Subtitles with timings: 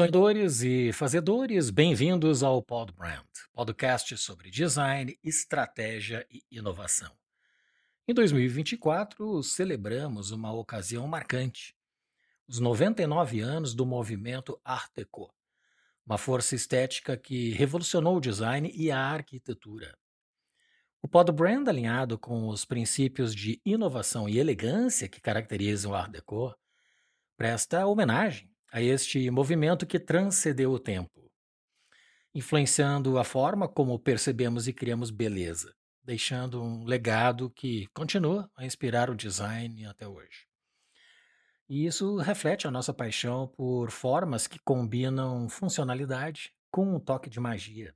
[0.00, 7.12] Sonhadores e fazedores, bem-vindos ao Pod Brand, podcast sobre design, estratégia e inovação.
[8.08, 11.76] Em 2024, celebramos uma ocasião marcante:
[12.48, 15.30] os 99 anos do movimento Art Deco,
[16.06, 19.94] uma força estética que revolucionou o design e a arquitetura.
[21.02, 26.10] O Pod Brand, alinhado com os princípios de inovação e elegância que caracterizam o Art
[26.10, 26.56] Deco,
[27.36, 31.28] presta homenagem a este movimento que transcendeu o tempo,
[32.32, 39.10] influenciando a forma como percebemos e criamos beleza, deixando um legado que continua a inspirar
[39.10, 40.46] o design até hoje.
[41.68, 47.40] E isso reflete a nossa paixão por formas que combinam funcionalidade com um toque de
[47.40, 47.94] magia.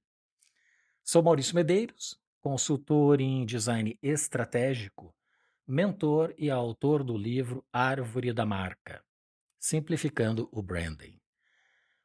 [1.04, 5.14] Sou Maurício Medeiros, consultor em design estratégico,
[5.66, 9.04] mentor e autor do livro Árvore da Marca
[9.64, 11.18] simplificando o branding.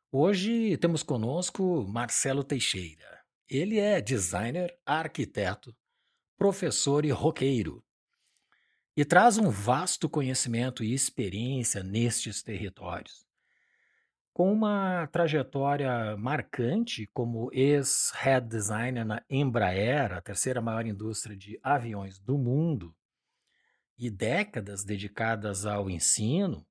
[0.10, 3.20] Hoje temos conosco Marcelo Teixeira.
[3.50, 5.76] Ele é designer, arquiteto,
[6.38, 7.84] professor e roqueiro.
[8.96, 13.28] E traz um vasto conhecimento e experiência nestes territórios.
[14.32, 22.20] Com uma trajetória marcante como ex-head designer na Embraer, a terceira maior indústria de aviões
[22.20, 22.96] do mundo,
[23.98, 26.66] e décadas dedicadas ao ensino,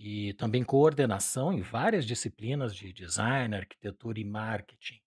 [0.00, 5.00] e também coordenação em várias disciplinas de design, arquitetura e marketing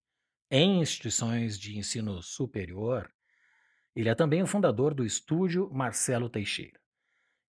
[0.50, 3.09] em instituições de ensino superior.
[3.95, 6.78] Ele é também o fundador do estúdio Marcelo Teixeira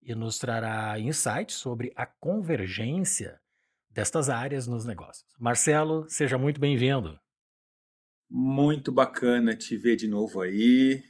[0.00, 3.40] e nos trará insights sobre a convergência
[3.90, 5.26] destas áreas nos negócios.
[5.36, 7.18] Marcelo, seja muito bem-vindo.
[8.30, 11.02] Muito bacana te ver de novo aí.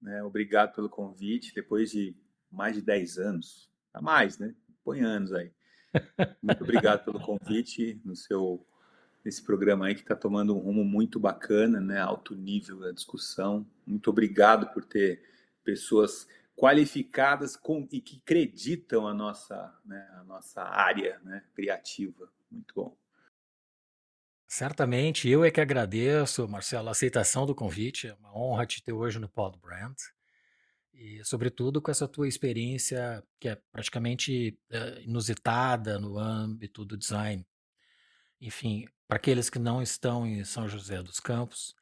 [0.00, 0.22] Né?
[0.22, 1.52] Obrigado pelo convite.
[1.52, 2.16] Depois de
[2.48, 4.54] mais de 10 anos, a mais, né?
[4.84, 5.52] Põe anos aí.
[6.42, 8.66] Muito obrigado pelo convite no seu
[9.24, 12.00] nesse programa aí que está tomando um rumo muito bacana, né?
[12.00, 13.66] Alto nível da discussão.
[13.86, 15.22] Muito obrigado por ter
[15.62, 22.30] pessoas qualificadas com, e que acreditam a nossa, né, a nossa área né, criativa.
[22.50, 22.96] Muito bom.
[24.46, 28.08] Certamente, eu é que agradeço, Marcelo, a aceitação do convite.
[28.08, 29.96] É uma honra te ter hoje no Pod Brand.
[30.92, 37.46] E, sobretudo, com essa tua experiência que é praticamente uh, inusitada no âmbito do design.
[38.40, 41.74] Enfim, para aqueles que não estão em São José dos Campos,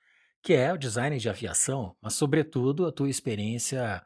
[0.42, 4.04] que é o design de aviação, mas, sobretudo, a tua experiência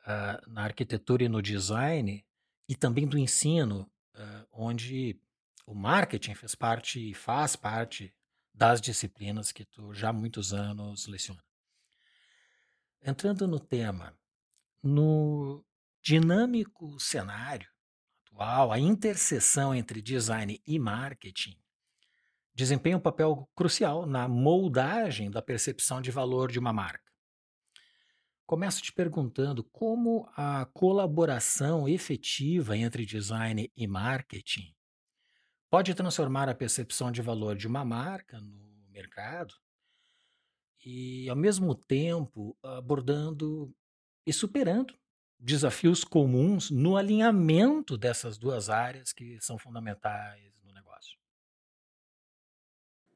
[0.00, 2.24] uh, na arquitetura e no design,
[2.68, 5.20] e também do ensino, uh, onde
[5.66, 8.14] o marketing fez parte e faz parte
[8.52, 11.42] das disciplinas que tu já há muitos anos leciona.
[13.04, 14.16] Entrando no tema,
[14.82, 15.64] no
[16.02, 17.68] dinâmico cenário
[18.26, 21.56] atual, a interseção entre design e marketing
[22.54, 27.10] desempenha um papel crucial na moldagem da percepção de valor de uma marca.
[28.44, 34.74] Começo te perguntando como a colaboração efetiva entre design e marketing
[35.70, 39.54] pode transformar a percepção de valor de uma marca no mercado
[40.84, 43.74] e, ao mesmo tempo, abordando
[44.26, 44.94] e superando
[45.38, 51.18] desafios comuns no alinhamento dessas duas áreas que são fundamentais no negócio.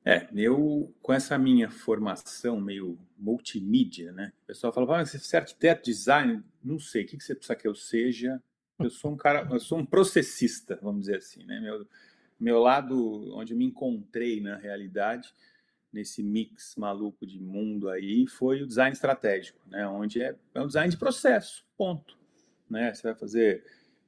[0.04, 4.32] É, eu com essa minha formação meio multimídia, né?
[4.42, 7.66] O pessoal fala, ah, você é arquiteto, design, não sei, o que você precisa que
[7.66, 8.42] eu seja?
[8.78, 11.60] Eu sou um cara, eu sou um processista, vamos dizer assim, né?
[11.60, 11.88] Meu,
[12.38, 15.32] meu lado, onde eu me encontrei na realidade,
[15.92, 19.86] nesse mix maluco de mundo aí foi o design estratégico, né?
[19.86, 22.18] Onde é, é um design de processo, ponto.
[22.68, 22.92] Né?
[22.92, 23.64] Você vai fazer,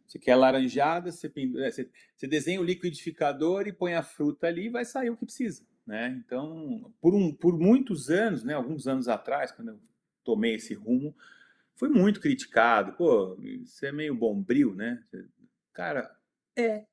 [0.06, 4.66] você quer laranjada, você, é, você, você desenha o liquidificador e põe a fruta ali
[4.66, 6.20] e vai sair o que precisa, né?
[6.25, 8.54] Então, por, um, por muitos anos, né?
[8.54, 9.81] Alguns anos atrás, quando eu
[10.24, 11.14] tomei esse rumo,
[11.74, 12.92] foi muito criticado.
[12.94, 15.02] Pô, você é meio bombril, né?
[15.72, 16.14] Cara,
[16.56, 16.84] é,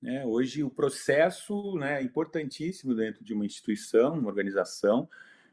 [0.00, 0.24] né?
[0.24, 5.08] Hoje, o processo né, é importantíssimo dentro de uma instituição, uma organização,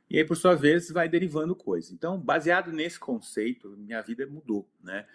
[0.09, 1.93] e aí, por sua vez, vai derivando coisa.
[1.93, 4.69] Então, baseado nesse conceito, minha vida mudou.
[4.81, 5.05] Né?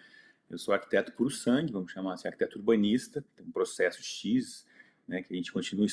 [0.49, 4.67] Eu sou arquiteto puro sangue, vamos chamar assim, arquiteto urbanista, tem um processo X,
[5.07, 5.87] né, que a gente continua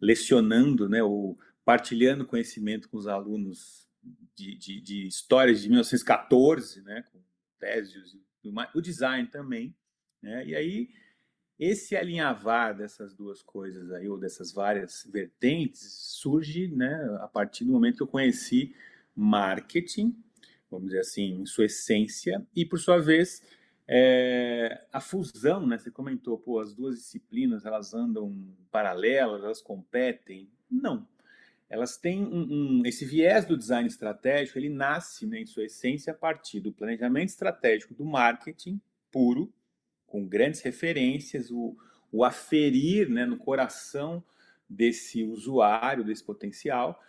[0.00, 3.86] lecionando, né, ou partilhando conhecimento com os alunos
[4.34, 7.20] de, de, de histórias de 1914, né, com
[7.58, 8.16] teses,
[8.74, 9.76] o design também.
[10.22, 10.88] Né, e aí
[11.58, 15.80] esse alinhavar dessas duas coisas aí, ou dessas várias vertentes,
[16.20, 18.74] surge né, a partir do momento que eu conheci
[19.14, 20.16] marketing,
[20.70, 23.42] vamos dizer assim, em sua essência, e por sua vez,
[23.86, 25.78] é, a fusão, né?
[25.78, 28.34] Você comentou, pô, as duas disciplinas elas andam
[28.70, 30.50] paralelas, elas competem?
[30.70, 31.06] Não.
[31.68, 36.12] Elas têm um, um, esse viés do design estratégico, ele nasce, né, em sua essência,
[36.12, 38.80] a partir do planejamento estratégico do marketing
[39.10, 39.52] puro,
[40.14, 41.76] com grandes referências, o,
[42.12, 44.22] o aferir né, no coração
[44.70, 47.02] desse usuário, desse potencial,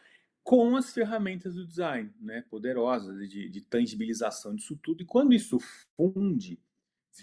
[0.43, 5.03] com as ferramentas do design, né, poderosas de, de tangibilização disso tudo.
[5.03, 5.59] E quando isso
[5.95, 6.59] funde,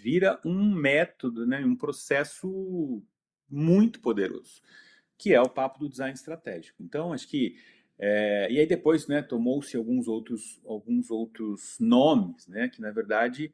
[0.01, 3.03] vira um método, né, um processo
[3.49, 4.61] muito poderoso,
[5.17, 6.81] que é o papo do design estratégico.
[6.81, 7.57] Então, acho que
[7.99, 13.53] é, e aí depois, né, tomou-se alguns outros alguns outros nomes, né, que na verdade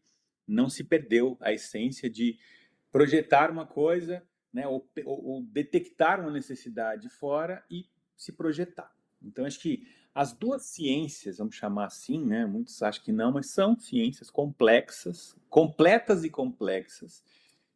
[0.49, 2.37] não se perdeu a essência de
[2.91, 8.91] projetar uma coisa, né, ou, ou, detectar uma necessidade fora e se projetar.
[9.21, 12.45] Então, acho que as duas ciências, vamos chamar assim, né?
[12.45, 17.23] Muitos acham que não, mas são ciências complexas, completas e complexas,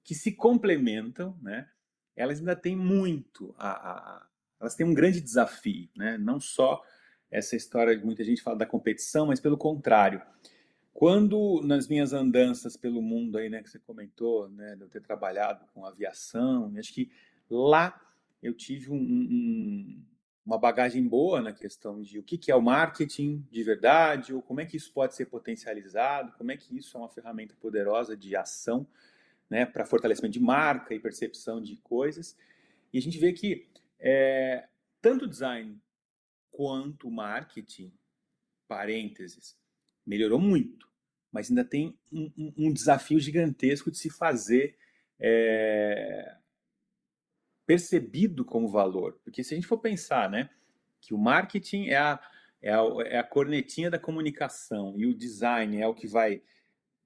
[0.03, 1.69] que se complementam, né?
[2.15, 4.27] Elas ainda têm muito, a, a,
[4.59, 6.17] elas têm um grande desafio, né?
[6.17, 6.83] Não só
[7.29, 10.21] essa história de muita gente fala da competição, mas pelo contrário.
[10.93, 15.01] Quando nas minhas andanças pelo mundo aí, né, que você comentou, né, de eu ter
[15.01, 17.11] trabalhado com aviação, acho que
[17.49, 17.99] lá
[18.41, 20.03] eu tive um, um
[20.45, 24.41] uma bagagem boa na questão de o que, que é o marketing de verdade, ou
[24.41, 28.15] como é que isso pode ser potencializado, como é que isso é uma ferramenta poderosa
[28.15, 28.85] de ação
[29.49, 32.37] né, para fortalecimento de marca e percepção de coisas.
[32.91, 33.69] E a gente vê que
[33.99, 34.67] é,
[35.01, 35.79] tanto design
[36.51, 37.91] quanto marketing,
[38.67, 39.57] parênteses,
[40.05, 40.87] melhorou muito,
[41.31, 44.77] mas ainda tem um, um, desafio gigantesco de se fazer
[45.19, 46.35] é,
[47.65, 49.19] percebido como valor.
[49.23, 50.49] Porque se a gente for pensar, né,
[51.01, 52.19] que o marketing é a,
[52.61, 56.41] é a, é a cornetinha da comunicação e o design é o que vai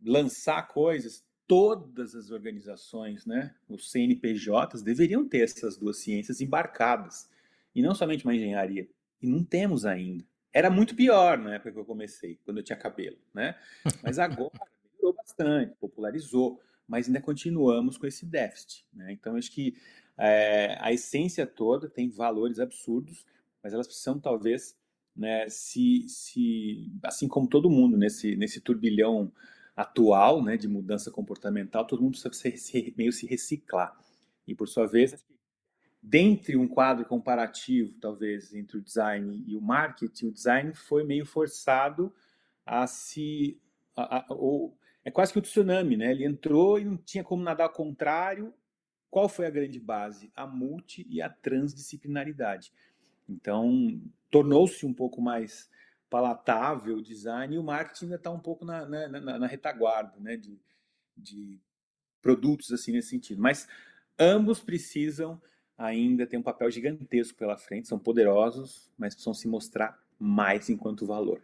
[0.03, 7.29] lançar coisas, todas as organizações, né, os CNPJs, deveriam ter essas duas ciências embarcadas.
[7.73, 8.89] E não somente uma engenharia.
[9.21, 10.25] E não temos ainda.
[10.57, 13.55] Era muito pior na época que eu comecei, quando eu tinha cabelo, né?
[14.03, 14.59] Mas agora
[14.91, 19.11] melhorou bastante, popularizou, mas ainda continuamos com esse déficit, né?
[19.11, 19.75] Então acho que
[20.17, 23.23] é, a essência toda tem valores absurdos,
[23.61, 24.75] mas elas precisam talvez,
[25.15, 29.31] né, se, se assim como todo mundo nesse, nesse turbilhão
[29.75, 33.95] atual, né, de mudança comportamental, todo mundo precisa se, se, meio se reciclar.
[34.47, 35.23] E por sua vez,
[36.01, 41.25] dentre um quadro comparativo, talvez, entre o design e o marketing, o design foi meio
[41.25, 42.13] forçado
[42.65, 43.59] a se.
[43.95, 46.11] A, a, ou, é quase que o tsunami, né?
[46.11, 48.53] Ele entrou e não tinha como nadar ao contrário,
[49.09, 50.31] qual foi a grande base?
[50.35, 52.73] A multi e a transdisciplinaridade.
[53.27, 55.69] Então, tornou-se um pouco mais
[56.09, 60.17] palatável o design e o marketing ainda está um pouco na, na, na, na retaguarda
[60.19, 60.59] né, de,
[61.15, 61.59] de
[62.21, 63.41] produtos assim nesse sentido.
[63.41, 63.67] Mas
[64.17, 65.41] ambos precisam
[65.77, 71.05] ainda ter um papel gigantesco pela frente, são poderosos, mas precisam se mostrar mais enquanto
[71.05, 71.41] valor.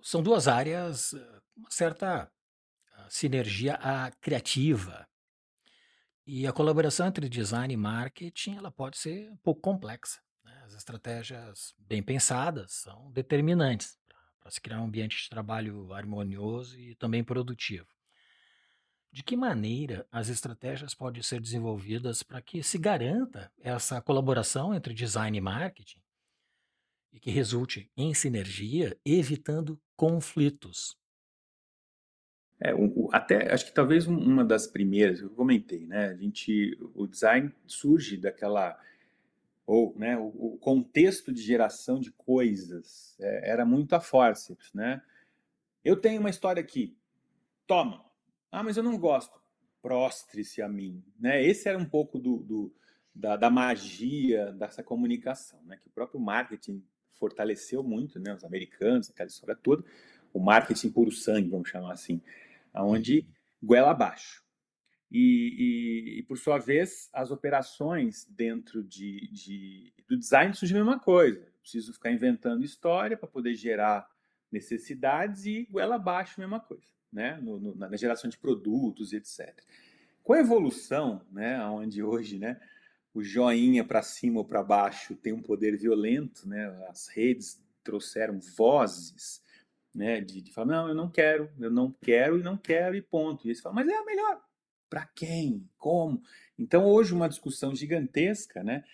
[0.00, 1.12] São duas áreas,
[1.56, 2.30] uma certa
[3.08, 5.06] sinergia a criativa.
[6.26, 10.20] E a colaboração entre design e marketing ela pode ser um pouco complexa.
[10.44, 10.62] Né?
[10.64, 13.98] As estratégias bem pensadas são determinantes
[14.40, 17.86] para se criar um ambiente de trabalho harmonioso e também produtivo.
[19.12, 24.94] De que maneira as estratégias podem ser desenvolvidas para que se garanta essa colaboração entre
[24.94, 26.00] design e marketing
[27.12, 30.96] e que resulte em sinergia, evitando conflitos
[32.64, 36.10] é, o, até acho que talvez uma das primeiras eu comentei, né?
[36.10, 38.78] A gente, o design surge daquela
[39.66, 40.16] ou, né?
[40.16, 45.02] O, o contexto de geração de coisas é, era muito a forceps, né?
[45.84, 46.96] Eu tenho uma história aqui,
[47.66, 48.04] toma.
[48.52, 49.40] Ah, mas eu não gosto.
[49.80, 51.42] Prostre-se a mim, né?
[51.42, 52.76] Esse era um pouco do, do
[53.14, 55.78] da, da, magia dessa comunicação, né?
[55.78, 56.84] Que o próprio marketing
[57.18, 58.34] fortaleceu muito, né?
[58.34, 59.82] Os americanos, aquela história toda,
[60.32, 62.20] o marketing puro sangue, vamos chamar assim
[62.72, 63.26] aonde
[63.62, 64.42] goela abaixo.
[65.10, 70.84] E, e, e, por sua vez, as operações dentro de, de, do design surgem a
[70.84, 71.46] mesma coisa.
[71.60, 74.08] Preciso ficar inventando história para poder gerar
[74.50, 77.38] necessidades e goela abaixo mesma coisa, né?
[77.42, 79.54] No, no, na geração de produtos, etc.
[80.22, 82.60] Com a evolução, né, onde hoje, né,
[83.12, 86.66] o joinha para cima ou para baixo tem um poder violento, né?
[86.88, 89.42] As redes trouxeram vozes
[89.94, 90.20] né?
[90.20, 93.44] De, de falar, não, eu não quero, eu não quero e não quero e ponto.
[93.46, 94.40] E eles falam, mas é a melhor.
[94.88, 95.68] Para quem?
[95.78, 96.22] Como?
[96.58, 98.84] Então, hoje, uma discussão gigantesca, né?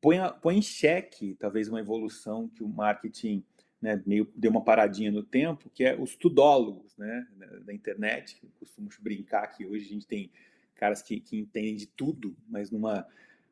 [0.00, 3.44] Põe, a, põe em xeque, talvez, uma evolução que o marketing
[3.80, 7.26] né, meio deu uma paradinha no tempo, que é os tudólogos né,
[7.64, 10.30] da internet, costumo brincar que hoje a gente tem
[10.74, 13.06] caras que, que entendem de tudo, mas numa,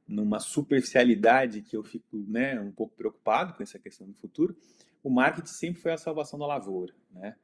[0.06, 4.56] numa superficialidade que eu fico né, um pouco preocupado com essa questão do futuro,
[5.02, 6.94] o marketing sempre foi a salvação da lavoura.
[7.10, 7.36] Né?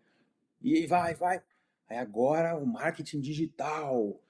[0.60, 1.42] E vai, vai.
[1.88, 4.20] Aí agora o marketing digital.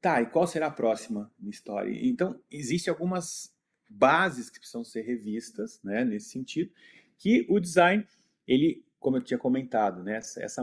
[0.00, 1.90] Tá, e qual será a próxima história?
[2.06, 3.52] Então, existem algumas
[3.88, 6.70] bases que precisam ser revistas né, nesse sentido
[7.18, 8.06] que o design,
[8.46, 10.62] ele, como eu tinha comentado, né, essa, essa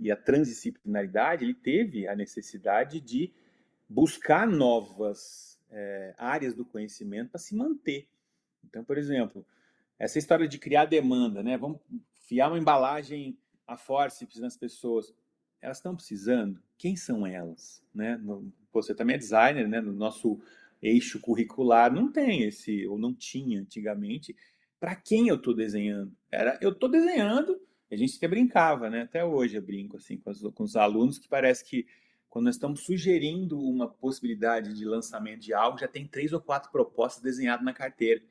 [0.00, 3.32] e a transdisciplinaridade, ele teve a necessidade de
[3.88, 8.08] buscar novas é, áreas do conhecimento para se manter.
[8.64, 9.44] Então, por exemplo,
[9.98, 11.56] essa história de criar demanda, né?
[11.56, 11.80] Vamos
[12.26, 15.14] fiar uma embalagem a forceps nas pessoas.
[15.60, 16.62] Elas estão precisando?
[16.78, 17.84] Quem são elas?
[17.94, 18.20] Né?
[18.72, 19.80] Você também é designer, né?
[19.80, 20.40] No nosso
[20.80, 24.34] eixo curricular não tem esse, ou não tinha antigamente,
[24.80, 26.10] para quem eu estou desenhando.
[26.32, 27.60] Era, eu estou desenhando,
[27.92, 29.02] a gente até brincava, né?
[29.02, 31.86] Até hoje eu brinco assim com os, com os alunos que parece que
[32.30, 36.70] quando nós estamos sugerindo uma possibilidade de lançamento de algo, já tem três ou quatro
[36.70, 38.22] propostas desenhadas na carteira.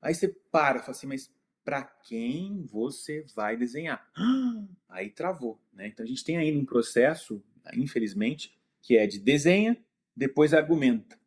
[0.00, 1.30] Aí você para, fala assim, mas
[1.64, 4.08] para quem você vai desenhar?
[4.88, 5.88] Aí travou, né?
[5.88, 7.42] Então a gente tem ainda um processo,
[7.74, 9.76] infelizmente, que é de desenha,
[10.16, 11.18] depois argumenta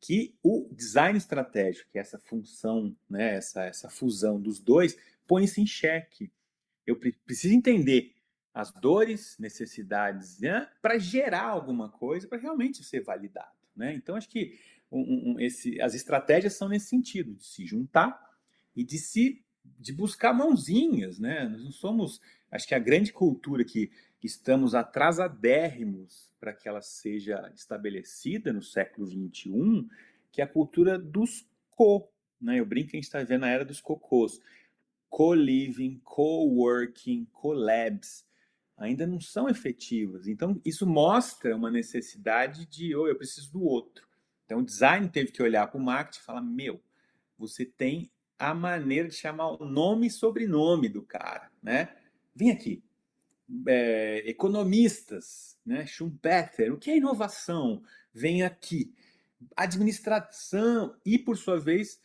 [0.00, 5.60] que o design estratégico, que é essa função, né, essa, essa fusão dos dois, põe-se
[5.60, 6.32] em xeque.
[6.86, 8.14] Eu preciso entender
[8.52, 13.52] as dores, necessidades, né, para gerar alguma coisa, para realmente ser validado.
[13.76, 13.94] Né?
[13.94, 14.58] Então, acho que
[14.90, 18.18] um, um, esse, as estratégias são nesse sentido, de se juntar
[18.74, 19.44] e de se
[19.78, 21.18] de buscar mãozinhas.
[21.18, 21.48] Né?
[21.48, 23.90] Nós não somos, acho que a grande cultura que
[24.22, 29.86] estamos atrasadérrimos para que ela seja estabelecida no século XXI,
[30.32, 32.10] que é a cultura dos co.
[32.40, 32.58] Né?
[32.58, 34.40] Eu brinco que a gente está vendo a era dos cocôs.
[35.08, 38.24] Co-living, co-working, co-labs
[38.80, 40.26] ainda não são efetivas.
[40.26, 44.08] Então, isso mostra uma necessidade de, oh, eu preciso do outro.
[44.46, 46.82] Então, o design teve que olhar para o marketing e falar: meu,
[47.38, 51.94] você tem a maneira de chamar o nome e sobrenome do cara, né?
[52.34, 52.82] Vem aqui,
[53.66, 55.86] é, economistas, né?
[55.86, 57.82] Schumpeter, o que é inovação?
[58.12, 58.94] Vem aqui.
[59.56, 62.00] Administração e, por sua vez,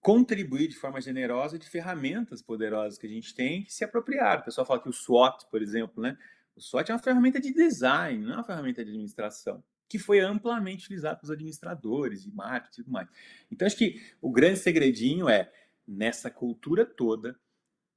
[0.00, 4.40] contribuir de forma generosa de ferramentas poderosas que a gente tem que se apropriar.
[4.40, 6.16] O pessoal fala que o SWOT, por exemplo, né?
[6.54, 10.20] O SWOT é uma ferramenta de design, não é uma ferramenta de administração, que foi
[10.20, 13.08] amplamente utilizada pelos administradores de marketing e tudo mais.
[13.50, 15.52] Então, acho que o grande segredinho é,
[15.86, 17.38] nessa cultura toda,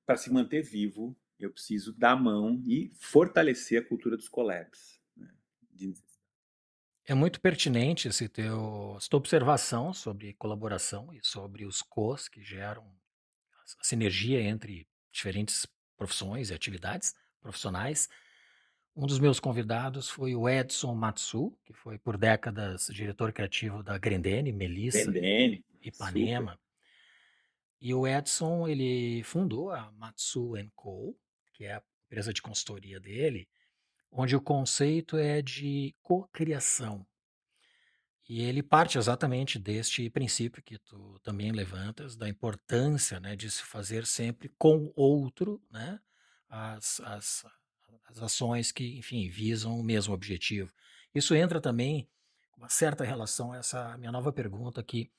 [0.05, 4.99] para se manter vivo, eu preciso dar a mão e fortalecer a cultura dos collabs.
[5.15, 5.29] Né?
[7.05, 12.43] É muito pertinente esse teu, essa tua observação sobre colaboração e sobre os cos que
[12.43, 12.83] geram
[13.79, 15.65] a sinergia entre diferentes
[15.97, 18.09] profissões e atividades profissionais.
[18.95, 23.97] Um dos meus convidados foi o Edson Matsu, que foi por décadas diretor criativo da
[23.97, 26.51] Grendene, Melissa, Grendene, Ipanema.
[26.51, 26.69] Super.
[27.81, 31.15] E o Edson, ele fundou a Matsu Co,
[31.59, 33.45] que é a empresa de consultoria dele,
[34.09, 37.05] onde o conceito é de cocriação.
[38.29, 43.61] E ele parte exatamente deste princípio que tu também levantas, da importância né, de se
[43.61, 45.99] fazer sempre com outro né,
[46.47, 47.45] as, as,
[48.05, 50.71] as ações que, enfim, visam o mesmo objetivo.
[51.13, 52.09] Isso entra também
[52.55, 55.11] uma certa relação a essa minha nova pergunta aqui,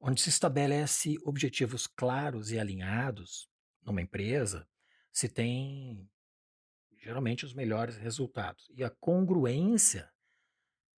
[0.00, 3.48] onde se estabelece objetivos claros e alinhados
[3.84, 4.66] numa empresa,
[5.12, 6.08] se tem
[7.02, 8.68] geralmente os melhores resultados.
[8.74, 10.10] E a congruência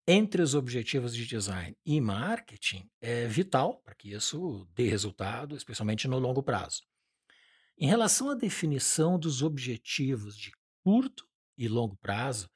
[0.07, 6.09] entre os objetivos de design e marketing é vital para que isso dê resultado, especialmente
[6.09, 6.83] no longo prazo.
[7.79, 10.53] Em relação à definição dos objetivos de
[10.83, 11.27] curto
[11.57, 12.51] e longo prazo,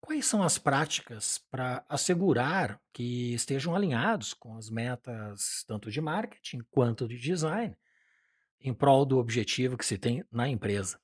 [0.00, 6.60] quais são as práticas para assegurar que estejam alinhados com as metas tanto de marketing
[6.70, 7.74] quanto de design
[8.64, 10.98] em prol do objetivo que se tem na empresa.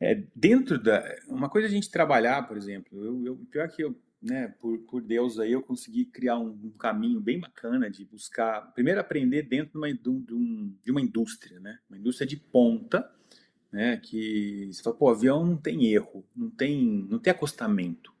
[0.00, 1.04] É, dentro da.
[1.26, 5.02] Uma coisa a gente trabalhar, por exemplo, eu, eu pior que eu, né, por, por
[5.02, 9.72] Deus aí, eu consegui criar um, um caminho bem bacana de buscar, primeiro aprender dentro
[9.72, 11.80] de uma, de, um, de uma indústria, né?
[11.90, 13.10] Uma indústria de ponta,
[13.72, 13.96] né?
[13.96, 18.14] Que você fala, pô, avião não tem erro, não tem, não tem acostamento.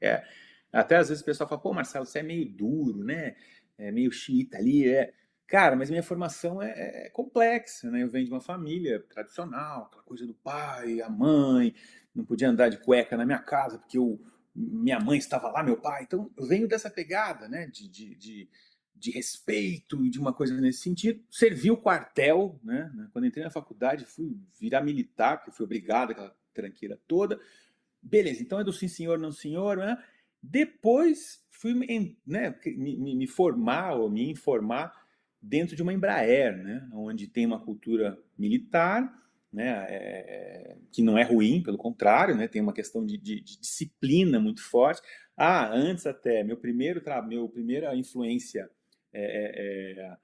[0.00, 0.24] É,
[0.72, 3.34] até às vezes o pessoal fala, pô, Marcelo, você é meio duro, né?
[3.76, 5.12] É meio xiita ali, é.
[5.46, 8.02] Cara, mas minha formação é, é, complexa, né?
[8.02, 11.74] Eu venho de uma família tradicional, aquela coisa do pai, a mãe,
[12.14, 14.18] não podia andar de cueca na minha casa porque eu,
[14.54, 16.04] minha mãe estava lá, meu pai.
[16.04, 17.66] Então, eu venho dessa pegada, né?
[17.66, 18.48] De, de, de
[19.04, 21.22] de respeito, de uma coisa nesse sentido.
[21.30, 22.90] Servi o quartel, né?
[23.12, 27.38] Quando entrei na faculdade, fui virar militar, porque fui obrigado, aquela tranqueira toda.
[28.00, 30.02] Beleza, então é do sim senhor, não senhor, né?
[30.42, 31.74] Depois fui
[32.26, 35.03] né, me, me formar ou me informar
[35.44, 36.88] dentro de uma Embraer, né?
[36.92, 39.12] Onde tem uma cultura militar,
[39.52, 43.60] né, é, que não é ruim, pelo contrário, né, tem uma questão de, de, de,
[43.60, 45.00] disciplina muito forte.
[45.36, 48.68] Ah, antes até, meu primeiro meu primeira influência
[49.12, 50.16] é,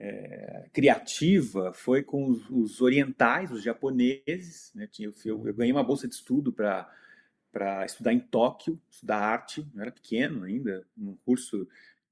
[0.00, 4.72] é, é, criativa foi com os, os, orientais, os japoneses.
[4.74, 6.90] Né, eu, eu, eu ganhei uma bolsa de estudo para
[7.52, 11.66] para estudar em Tóquio, estudar arte, eu era pequeno ainda, num curso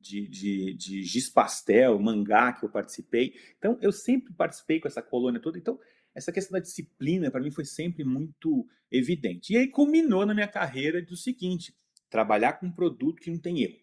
[0.04, 3.34] de, de, de giz pastel, mangá que eu participei.
[3.58, 5.56] Então, eu sempre participei com essa colônia toda.
[5.56, 5.80] Então,
[6.14, 9.54] essa questão da disciplina para mim foi sempre muito evidente.
[9.54, 11.75] E aí culminou na minha carreira do seguinte:
[12.11, 13.80] trabalhar com um produto que não tem erro.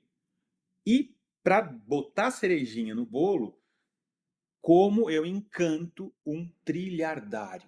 [0.85, 3.59] E para botar cerejinha no bolo,
[4.61, 7.67] como eu encanto um trilhardário,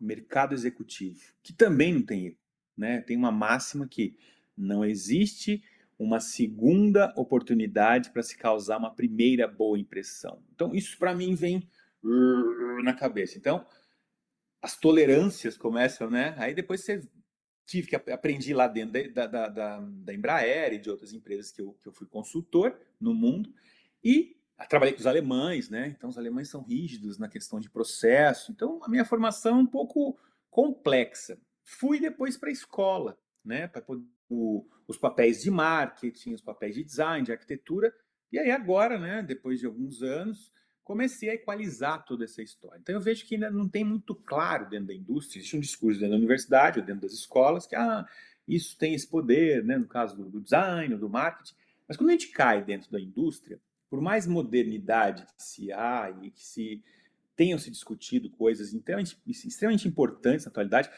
[0.00, 2.38] mercado executivo, que também não tem erro.
[2.74, 3.02] Né?
[3.02, 4.16] Tem uma máxima que
[4.56, 5.62] não existe
[6.00, 10.42] uma segunda oportunidade para se causar uma primeira boa impressão.
[10.54, 11.68] Então, isso para mim vem
[12.82, 13.36] na cabeça.
[13.36, 13.66] Então,
[14.62, 16.34] as tolerâncias começam, né?
[16.38, 17.06] Aí depois você
[17.66, 21.60] tive que aprendi lá dentro da, da, da, da Embraer e de outras empresas que
[21.60, 23.52] eu, que eu fui consultor no mundo
[24.02, 24.36] e
[24.68, 25.88] trabalhei com os alemães, né?
[25.88, 28.50] Então os alemães são rígidos na questão de processo.
[28.52, 30.18] Então a minha formação é um pouco
[30.50, 31.38] complexa.
[31.62, 33.68] Fui depois para a escola, né?
[33.68, 33.82] Para
[34.90, 37.94] os papéis de marketing, os papéis de design, de arquitetura.
[38.32, 39.22] E aí agora, né?
[39.22, 42.80] Depois de alguns anos, comecei a equalizar toda essa história.
[42.80, 46.00] Então eu vejo que ainda não tem muito claro dentro da indústria, existe um discurso
[46.00, 48.04] dentro da universidade ou dentro das escolas que ah,
[48.48, 51.54] isso tem esse poder, né, no caso do, design do marketing,
[51.86, 56.32] mas quando a gente cai dentro da indústria, por mais modernidade que se há e
[56.32, 56.82] que se
[57.36, 60.90] tenham se discutido coisas extremamente, extremamente importantes na atualidade,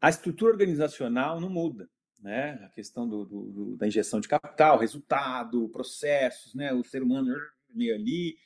[0.00, 1.88] a estrutura organizacional não muda.
[2.22, 2.52] Né?
[2.64, 6.72] A questão do, do, da injeção de capital, resultado, processos, né?
[6.72, 7.34] o ser humano
[7.74, 8.38] meio ali,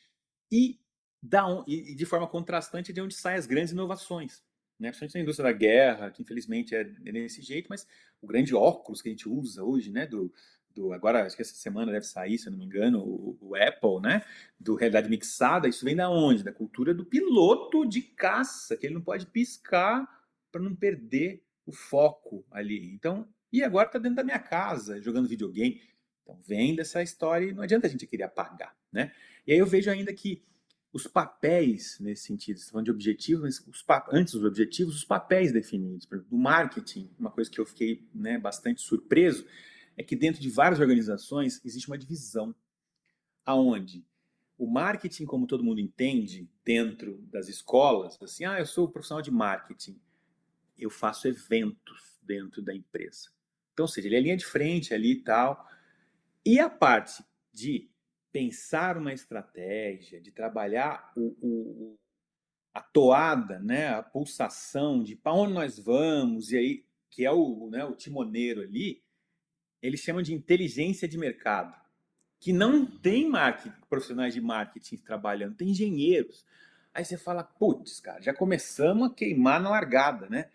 [0.50, 0.80] e,
[1.22, 4.42] da, e de forma contrastante de onde saem as grandes inovações.
[4.80, 4.88] Né?
[4.88, 7.86] Principalmente na indústria da guerra, que infelizmente é desse jeito, mas
[8.22, 10.32] o grande óculos que a gente usa hoje, né, do,
[10.74, 13.54] do, agora acho que essa semana deve sair, se eu não me engano, o, o,
[13.56, 14.22] Apple, né?
[14.58, 16.42] Do realidade mixada, isso vem da onde?
[16.42, 20.06] Da cultura do piloto de caça, que ele não pode piscar
[20.52, 22.92] para não perder o foco ali.
[22.94, 25.80] Então, e agora está dentro da minha casa, jogando videogame.
[26.22, 29.12] Então, vem dessa história e não adianta a gente querer apagar, né?
[29.46, 30.42] E aí eu vejo ainda que
[30.92, 36.06] os papéis, nesse sentido, falando de objetivos, os antes dos objetivos, os papéis definidos.
[36.06, 39.46] Do marketing, uma coisa que eu fiquei né, bastante surpreso,
[39.96, 42.54] é que dentro de várias organizações existe uma divisão,
[43.44, 44.04] aonde
[44.58, 49.30] o marketing, como todo mundo entende, dentro das escolas, assim, ah, eu sou profissional de
[49.30, 50.00] marketing,
[50.78, 53.35] eu faço eventos dentro da empresa.
[53.76, 55.68] Então, ou seja, ele é linha de frente ali e tal.
[56.46, 57.90] E a parte de
[58.32, 61.98] pensar uma estratégia, de trabalhar o, o,
[62.72, 67.68] a toada, né, a pulsação de para onde nós vamos, e aí, que é o,
[67.70, 69.02] né, o timoneiro ali,
[69.82, 71.78] eles chamam de inteligência de mercado,
[72.40, 76.46] que não tem marketing, profissionais de marketing trabalhando, tem engenheiros.
[76.94, 80.48] Aí você fala, putz, cara, já começamos a queimar na largada, né?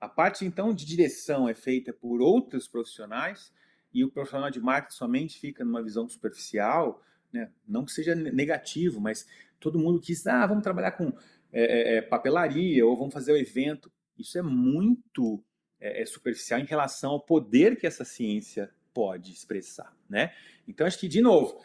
[0.00, 3.52] A parte então de direção é feita por outros profissionais
[3.92, 7.50] e o profissional de marketing somente fica numa visão superficial, né?
[7.66, 9.26] Não que seja negativo, mas
[9.58, 11.12] todo mundo quis, ah, vamos trabalhar com
[11.52, 13.90] é, é, papelaria ou vamos fazer o evento.
[14.18, 15.42] Isso é muito
[15.80, 20.34] é, superficial em relação ao poder que essa ciência pode expressar, né?
[20.66, 21.62] Então acho que de novo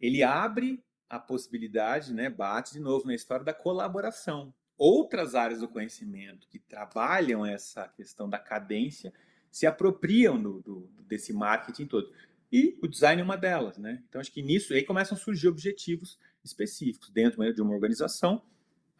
[0.00, 2.28] ele abre a possibilidade, né?
[2.28, 4.52] Bate de novo na história da colaboração.
[4.76, 9.12] Outras áreas do conhecimento que trabalham essa questão da cadência
[9.50, 12.12] se apropriam do, do desse marketing todo.
[12.50, 14.02] E o design é uma delas, né?
[14.08, 18.42] Então acho que nisso aí começam a surgir objetivos específicos dentro de uma organização.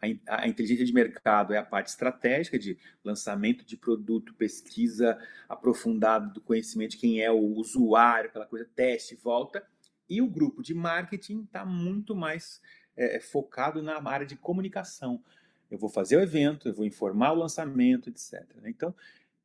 [0.01, 6.27] A, a inteligência de mercado é a parte estratégica de lançamento de produto, pesquisa aprofundada
[6.27, 9.65] do conhecimento de quem é o usuário, aquela coisa, teste, volta.
[10.09, 12.61] E o grupo de marketing está muito mais
[12.95, 15.23] é, focado na área de comunicação.
[15.69, 18.43] Eu vou fazer o evento, eu vou informar o lançamento, etc.
[18.65, 18.93] Então,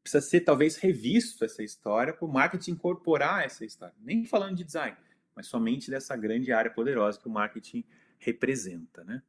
[0.02, 3.94] precisa ser talvez revisto essa história para o marketing incorporar essa história.
[4.00, 4.96] Nem falando de design,
[5.35, 7.85] mas somente dessa grande área poderosa que o marketing
[8.18, 9.22] representa, né?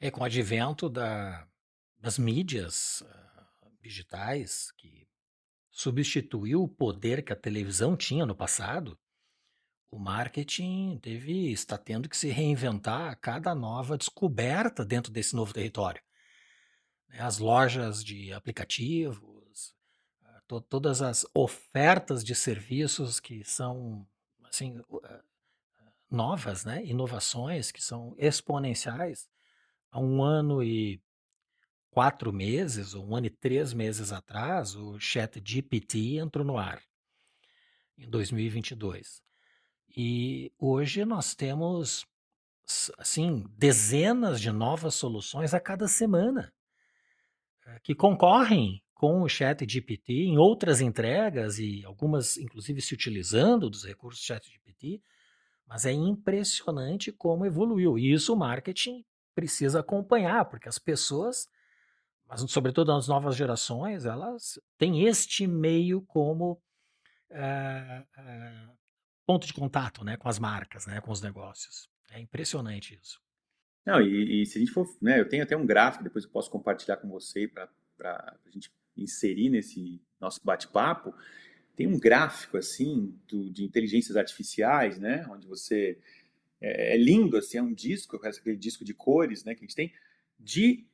[0.00, 1.46] É com o advento da,
[1.98, 5.08] das mídias uh, digitais que
[5.70, 8.98] substituiu o poder que a televisão tinha no passado,
[9.90, 15.52] o marketing teve, está tendo que se reinventar a cada nova descoberta dentro desse novo
[15.52, 16.02] território.
[17.08, 19.74] Né, as lojas de aplicativos,
[20.24, 24.06] ah, to todas as ofertas de serviços que são
[24.44, 25.22] assim ah,
[26.10, 26.84] novas, né?
[26.84, 29.28] inovações que são exponenciais.
[29.90, 31.00] Há um ano e
[31.90, 36.82] quatro meses, ou um ano e três meses atrás, o Chat GPT entrou no ar,
[37.96, 39.25] em 2022.
[39.96, 42.06] E hoje nós temos,
[42.98, 46.52] assim, dezenas de novas soluções a cada semana
[47.66, 53.70] eh, que concorrem com o Chat GPT em outras entregas e algumas, inclusive, se utilizando
[53.70, 55.00] dos recursos do Chat GPT,
[55.66, 57.98] mas é impressionante como evoluiu.
[57.98, 59.04] E isso o marketing
[59.34, 61.48] precisa acompanhar, porque as pessoas
[62.28, 66.60] mas sobretudo as novas gerações, elas têm este meio como
[67.30, 68.68] é, é,
[69.26, 71.88] ponto de contato, né, com as marcas, né, com os negócios.
[72.10, 73.20] É impressionante isso.
[73.84, 76.30] Não, e, e se a gente for, né, eu tenho até um gráfico, depois eu
[76.30, 81.14] posso compartilhar com você para a gente inserir nesse nosso bate-papo.
[81.74, 85.98] Tem um gráfico assim do, de inteligências artificiais, né, onde você
[86.60, 89.76] é, é lindo, assim, é um disco, aquele disco de cores, né, que a gente
[89.76, 89.92] tem
[90.38, 90.86] de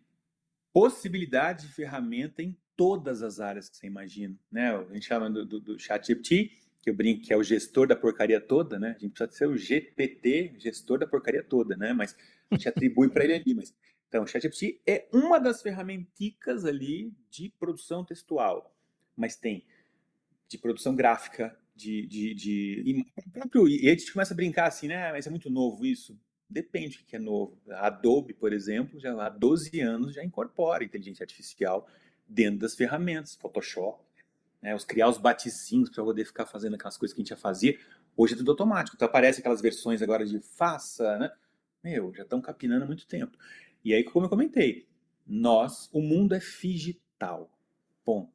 [0.73, 4.75] possibilidade de ferramenta em todas as áreas que você imagina, né?
[4.75, 6.51] A gente chama do, do, do chat GPT,
[6.83, 8.97] que eu brinco que é o gestor da porcaria toda, né?
[8.97, 11.93] A gente precisa ser o GPT, gestor da porcaria toda, né?
[11.93, 12.15] Mas
[12.51, 13.73] a gente atribui para ele ali, mas
[14.13, 18.77] então, o ChatGPT é uma das ferramenticas ali de produção textual,
[19.17, 19.65] mas tem
[20.47, 24.87] de produção gráfica, de, de, de e, próprio, e a gente começa a brincar assim,
[24.87, 25.09] né?
[25.09, 26.21] Ah, mas é muito novo isso.
[26.47, 27.59] Depende do que é novo.
[27.71, 31.89] A Adobe, por exemplo, já há 12 anos já incorpora inteligência artificial
[32.29, 34.05] dentro das ferramentas, Photoshop,
[34.63, 37.37] né, os criar os batizinhos para poder ficar fazendo aquelas coisas que a gente já
[37.37, 37.79] fazia.
[38.17, 38.97] Hoje é tudo automático.
[38.97, 41.31] Então aparece aquelas versões agora de faça, né?
[41.83, 43.37] Meu, já estão capinando há muito tempo.
[43.85, 44.87] E aí, como eu comentei,
[45.27, 47.51] nós, o mundo é digital.
[48.05, 48.33] Ponto.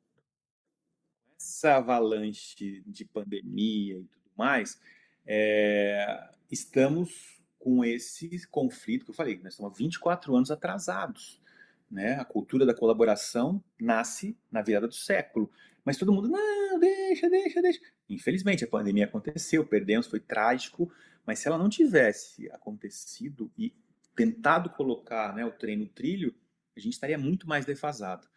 [1.40, 4.82] Essa avalanche de pandemia e tudo mais,
[5.26, 11.42] é, estamos com esse conflito que eu falei, nós estamos 24 anos atrasados.
[11.90, 12.16] Né?
[12.16, 15.50] A cultura da colaboração nasce na virada do século.
[15.88, 17.80] Mas todo mundo, não, deixa, deixa, deixa.
[18.10, 20.92] Infelizmente, a pandemia aconteceu, perdemos, foi trágico,
[21.26, 23.74] mas se ela não tivesse acontecido e
[24.14, 26.36] tentado colocar né, o trem no trilho,
[26.76, 28.28] a gente estaria muito mais defasado.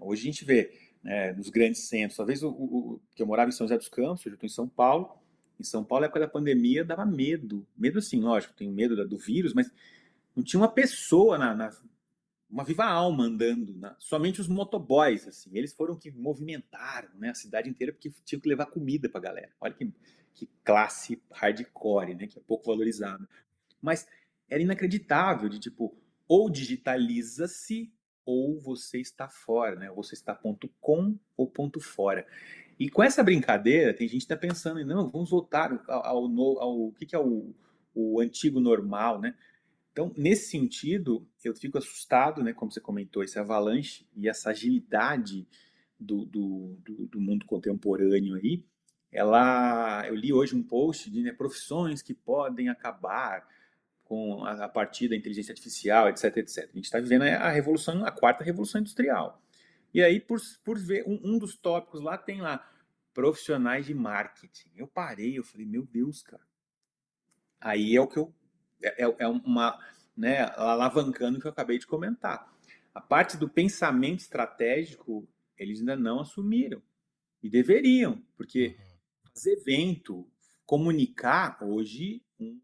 [0.00, 3.52] Hoje a gente vê né, nos grandes centros, talvez o, o, que eu morava em
[3.52, 5.16] São José dos Campos, hoje eu estou em São Paulo,
[5.60, 7.64] em São Paulo, na época da pandemia, dava medo.
[7.78, 9.70] Medo, assim, lógico, tenho medo do vírus, mas
[10.34, 11.70] não tinha uma pessoa na, na
[12.50, 13.94] uma viva alma andando, né?
[13.98, 18.48] somente os motoboys, assim, eles foram que movimentaram né, a cidade inteira porque tinham que
[18.48, 19.52] levar comida para a galera.
[19.60, 19.92] Olha que,
[20.34, 23.28] que classe hardcore, né, que é pouco valorizada.
[23.80, 24.06] Mas
[24.48, 27.92] era inacreditável de tipo, ou digitaliza-se
[28.24, 29.90] ou você está fora, né?
[29.90, 32.26] Ou você está ponto com ou ponto fora.
[32.78, 36.86] E com essa brincadeira, tem gente que está pensando, não, vamos voltar ao, ao, ao,
[36.86, 37.54] o que, que é o,
[37.94, 39.34] o antigo normal, né?
[39.92, 45.46] Então, nesse sentido, eu fico assustado, né, como você comentou, esse avalanche e essa agilidade
[45.98, 48.64] do, do, do, do mundo contemporâneo aí,
[49.12, 53.46] ela, eu li hoje um post de né, profissões que podem acabar
[54.04, 56.68] com a, a, partir da inteligência artificial, etc, etc.
[56.70, 59.42] A gente está vivendo a revolução, a quarta revolução industrial.
[59.92, 62.64] E aí, por, por ver, um, um dos tópicos lá tem lá,
[63.12, 64.70] profissionais de marketing.
[64.76, 66.42] Eu parei, eu falei, meu Deus, cara.
[67.60, 68.32] Aí é o que eu.
[68.82, 69.78] É, é, uma.
[70.16, 72.52] Né, alavancando o que eu acabei de comentar.
[72.94, 76.82] A parte do pensamento estratégico, eles ainda não assumiram.
[77.42, 79.30] E deveriam, porque uhum.
[79.32, 80.28] fazer evento,
[80.66, 82.60] comunicar, hoje, um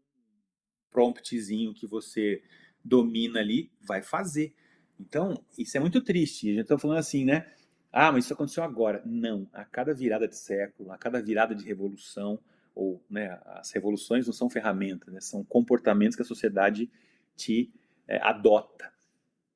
[0.91, 2.43] promptzinho que você
[2.83, 4.55] domina ali, vai fazer.
[4.99, 6.47] Então, isso é muito triste.
[6.47, 7.51] A gente está falando assim, né?
[7.91, 9.01] Ah, mas isso aconteceu agora.
[9.05, 9.47] Não.
[9.53, 12.39] A cada virada de século, a cada virada de revolução,
[12.77, 16.89] ou né, as revoluções não são ferramentas, né, são comportamentos que a sociedade
[17.35, 17.73] te
[18.07, 18.93] é, adota.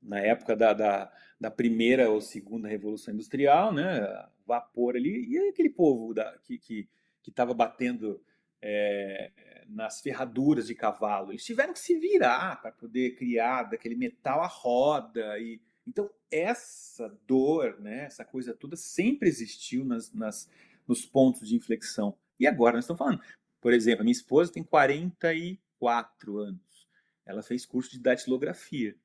[0.01, 4.01] Na época da, da, da, primeira ou segunda revolução industrial, né,
[4.45, 6.89] vapor ali, e aquele povo da, que
[7.27, 8.19] estava batendo
[8.60, 9.31] é,
[9.69, 11.31] nas ferraduras de cavalo.
[11.31, 15.38] Eles tiveram que se virar para poder criar daquele metal a roda.
[15.39, 20.49] E então essa dor, né, essa coisa toda sempre existiu nas, nas,
[20.88, 22.17] nos pontos de inflexão.
[22.41, 23.21] E agora nós estamos falando.
[23.62, 26.88] Por exemplo, a minha esposa tem 44 anos.
[27.25, 28.95] Ela fez curso de datilografia.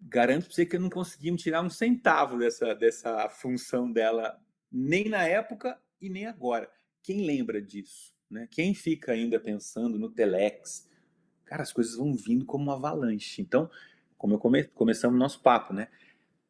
[0.00, 5.08] Garanto para você que eu não conseguimos tirar um centavo dessa, dessa função dela, nem
[5.08, 6.70] na época e nem agora.
[7.02, 8.12] Quem lembra disso?
[8.32, 8.48] né?
[8.50, 10.88] Quem fica ainda pensando no Telex?
[11.44, 13.42] Cara, as coisas vão vindo como uma avalanche.
[13.42, 13.70] Então,
[14.16, 15.88] como eu come, começamos nosso papo, né?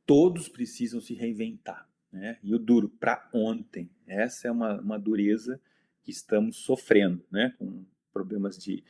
[0.06, 2.38] Todos precisam se reinventar, né?
[2.42, 3.90] E o duro, para ontem.
[4.06, 5.60] Essa é uma, uma dureza
[6.02, 7.54] que estamos sofrendo, né?
[7.58, 8.84] Com problemas de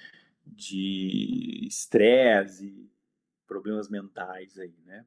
[0.45, 2.91] de estresse,
[3.47, 5.05] problemas mentais aí, né?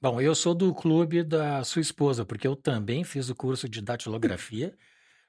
[0.00, 3.80] Bom, eu sou do clube da sua esposa, porque eu também fiz o curso de
[3.80, 4.76] datilografia.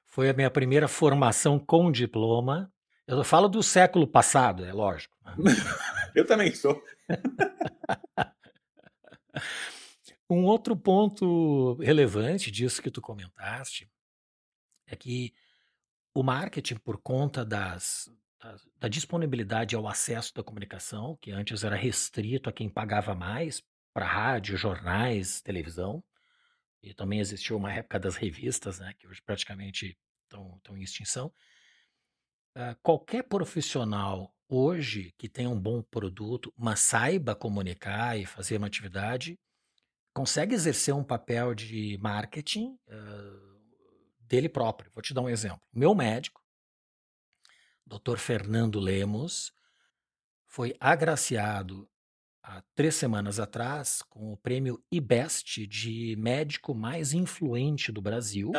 [0.04, 2.72] Foi a minha primeira formação com diploma.
[3.06, 5.16] Eu falo do século passado, é lógico.
[6.14, 6.82] Eu também sou.
[10.28, 13.90] um outro ponto relevante disso que tu comentaste
[14.86, 15.34] é que
[16.14, 18.08] o marketing, por conta das,
[18.40, 23.62] da, da disponibilidade ao acesso da comunicação, que antes era restrito a quem pagava mais,
[23.92, 26.02] para rádio, jornais, televisão,
[26.82, 31.32] e também existiu uma época das revistas, né, que hoje praticamente estão, em extinção.
[32.56, 38.66] Uh, qualquer profissional hoje que tenha um bom produto, mas saiba comunicar e fazer uma
[38.66, 39.38] atividade,
[40.14, 43.60] consegue exercer um papel de marketing uh,
[44.20, 44.90] dele próprio.
[44.94, 45.60] Vou te dar um exemplo.
[45.72, 46.40] Meu médico,
[47.84, 48.16] Dr.
[48.16, 49.52] Fernando Lemos,
[50.46, 51.90] foi agraciado
[52.42, 58.52] há três semanas atrás com o prêmio IBEST de médico mais influente do Brasil.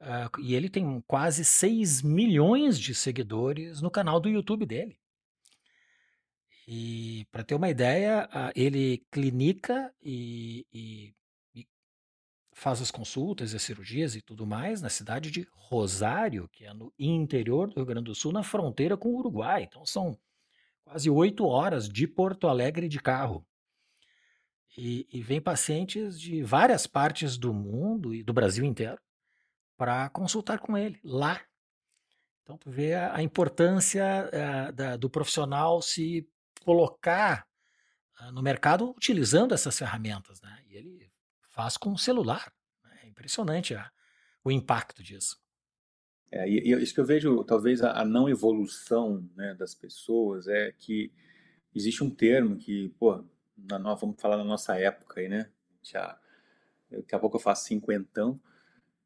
[0.00, 4.98] Uh, e ele tem quase 6 milhões de seguidores no canal do YouTube dele.
[6.66, 11.14] E para ter uma ideia, ele clinica e, e
[12.54, 16.72] faz as consultas e as cirurgias e tudo mais na cidade de Rosário, que é
[16.72, 19.64] no interior do Rio Grande do Sul, na fronteira com o Uruguai.
[19.64, 20.18] Então são
[20.84, 23.44] quase oito horas de Porto Alegre de carro.
[24.76, 29.00] E, e vem pacientes de várias partes do mundo e do Brasil inteiro
[29.76, 31.40] para consultar com ele lá.
[32.42, 36.28] Então tu vê a, importância uh, da, do profissional se
[36.64, 37.46] colocar
[38.20, 40.62] uh, no mercado utilizando essas ferramentas, né?
[40.68, 41.12] E ele
[41.50, 42.52] faz com o celular.
[42.84, 43.00] Né?
[43.04, 43.90] É impressionante a,
[44.42, 45.38] o impacto disso.
[46.30, 50.48] É, e, e, isso que eu vejo, talvez a, a não evolução né, das pessoas
[50.48, 51.12] é que
[51.74, 53.24] existe um termo que, pô,
[53.56, 55.50] na, vamos falar na nossa época aí, né?
[55.82, 56.18] Já,
[56.90, 58.40] daqui a pouco eu faço cinquentão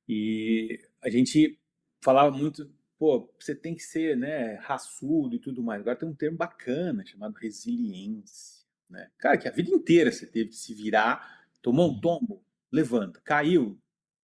[0.08, 1.58] e a gente
[2.00, 5.80] falava muito, pô, você tem que ser, né, raçudo e tudo mais.
[5.80, 9.10] Agora tem um termo bacana chamado resiliência, né?
[9.18, 12.00] Cara, que a vida inteira você teve que se virar Tomou um uhum.
[12.00, 13.20] tombo, levanta.
[13.24, 13.78] Caiu,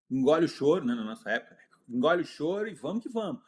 [0.10, 1.58] engole o choro, né, na nossa época.
[1.90, 3.42] Engole o choro e vamos que vamos.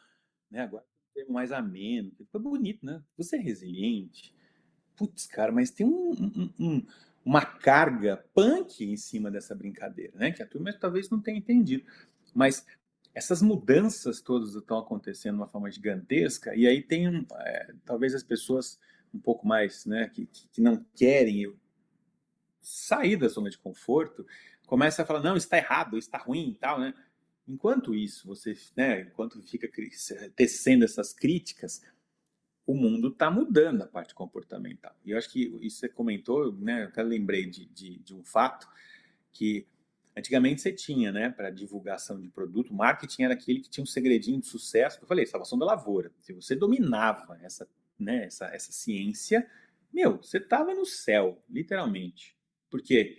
[0.50, 0.84] Né, agora
[1.14, 2.12] tem mais ameno.
[2.30, 3.02] Foi bonito, né?
[3.16, 4.34] Você é resiliente.
[4.96, 6.86] Putz, cara, mas tem um, um, um,
[7.24, 10.32] uma carga punk em cima dessa brincadeira, né?
[10.32, 11.84] Que a turma talvez não tenha entendido.
[12.34, 12.66] Mas
[13.16, 18.22] essas mudanças todas estão acontecendo de uma forma gigantesca, e aí tem é, talvez as
[18.22, 18.78] pessoas
[19.12, 21.50] um pouco mais, né, que, que não querem
[22.60, 24.26] sair da zona de conforto,
[24.66, 26.92] começa a falar, não, está errado, está ruim e tal, né?
[27.48, 29.66] Enquanto isso, você, né, enquanto fica
[30.34, 31.80] tecendo essas críticas,
[32.66, 34.94] o mundo está mudando a parte comportamental.
[35.06, 38.22] E eu acho que isso você comentou, né, eu até lembrei de, de, de um
[38.22, 38.68] fato
[39.32, 39.66] que
[40.16, 44.40] antigamente você tinha, né, para divulgação de produto, marketing era aquele que tinha um segredinho
[44.40, 46.10] de sucesso, eu falei, salvação da lavoura.
[46.20, 49.48] Se você dominava essa, né, essa, essa ciência,
[49.92, 52.36] meu, você estava no céu, literalmente.
[52.70, 53.18] Porque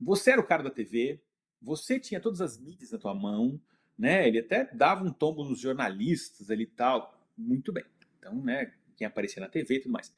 [0.00, 1.20] você era o cara da TV,
[1.60, 3.60] você tinha todas as mídias na tua mão,
[3.96, 4.26] né?
[4.26, 7.20] Ele até dava um tombo nos jornalistas ali e tal.
[7.36, 7.84] Muito bem.
[8.18, 10.14] Então, né, quem aparecia na TV e tudo mais.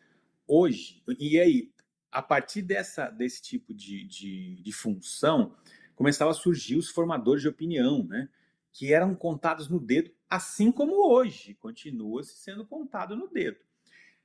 [0.46, 1.72] Hoje, e aí,
[2.10, 5.56] a partir dessa, desse tipo de, de, de função,
[6.00, 8.26] começavam a surgir os formadores de opinião, né?
[8.72, 13.58] Que eram contados no dedo, assim como hoje continua se sendo contado no dedo.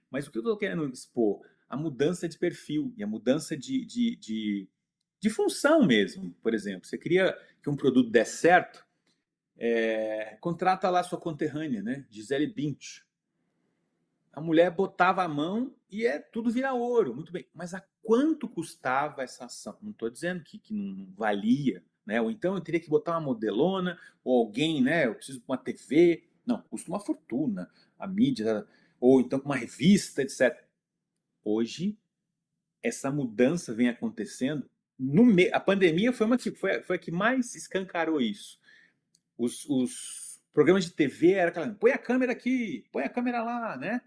[0.10, 3.84] Mas o que eu estou querendo expor a mudança de perfil e a mudança de,
[3.84, 4.70] de, de,
[5.20, 6.34] de função mesmo.
[6.42, 8.88] Por exemplo, você queria que um produto desse certo,
[9.58, 12.06] é, contrata lá sua conterrânea, né?
[12.10, 13.02] Gisele Bint.
[14.36, 17.48] A mulher botava a mão e é tudo vira ouro, muito bem.
[17.54, 19.78] Mas a quanto custava essa ação?
[19.82, 22.20] Não estou dizendo que, que não valia, né?
[22.20, 25.06] Ou então eu teria que botar uma modelona, ou alguém, né?
[25.06, 26.26] Eu preciso de uma TV.
[26.46, 27.72] Não, custa uma fortuna.
[27.98, 28.68] A mídia,
[29.00, 30.66] ou então uma revista, etc.
[31.42, 31.98] Hoje,
[32.84, 34.70] essa mudança vem acontecendo.
[35.00, 35.50] No me...
[35.54, 38.60] A pandemia foi, uma que, foi, foi a que mais escancarou isso.
[39.38, 43.78] Os, os programas de TV era aquela, põe a câmera aqui, põe a câmera lá,
[43.78, 44.02] né?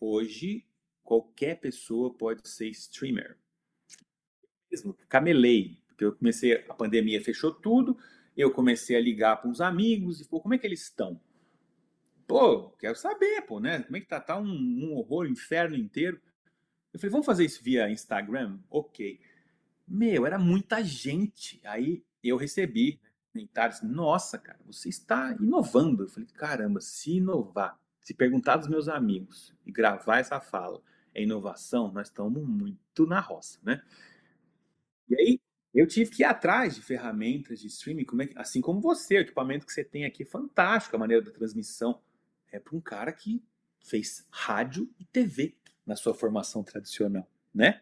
[0.00, 0.66] Hoje,
[1.04, 3.36] qualquer pessoa pode ser streamer.
[4.70, 7.98] Mesmo, camelei, porque eu comecei, a pandemia fechou tudo,
[8.36, 11.20] eu comecei a ligar para uns amigos e falou, como é que eles estão?
[12.26, 13.82] Pô, quero saber, pô, né?
[13.82, 14.20] Como é que tá?
[14.20, 16.20] Tá um, um horror, um inferno inteiro.
[16.92, 18.58] Eu falei, vamos fazer isso via Instagram?
[18.70, 19.20] Ok.
[19.86, 21.60] Meu, era muita gente.
[21.64, 23.00] Aí eu recebi
[23.32, 26.04] comentários, nossa, cara, você está inovando.
[26.04, 27.76] Eu falei, caramba, se inovar,
[28.10, 30.82] se perguntar dos meus amigos e gravar essa fala
[31.14, 33.80] é inovação, nós estamos muito na roça, né?
[35.08, 35.40] E aí
[35.72, 39.20] eu tive que ir atrás de ferramentas de streaming, como é, assim como você, o
[39.20, 42.02] equipamento que você tem aqui é fantástico, a maneira da transmissão.
[42.50, 43.40] É para um cara que
[43.78, 45.54] fez rádio e TV
[45.86, 47.80] na sua formação tradicional, né?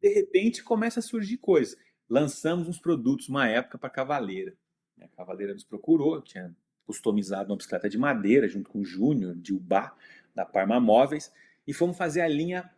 [0.00, 1.76] de repente começa a surgir coisas.
[2.08, 4.56] Lançamos uns produtos uma época para Cavaleira.
[5.02, 9.52] A Cavaleira nos procurou, tinha customizado uma bicicleta de madeira junto com o Júnior, de
[9.52, 9.94] Ubá,
[10.34, 11.32] da Parma Móveis,
[11.66, 12.70] e fomos fazer a linha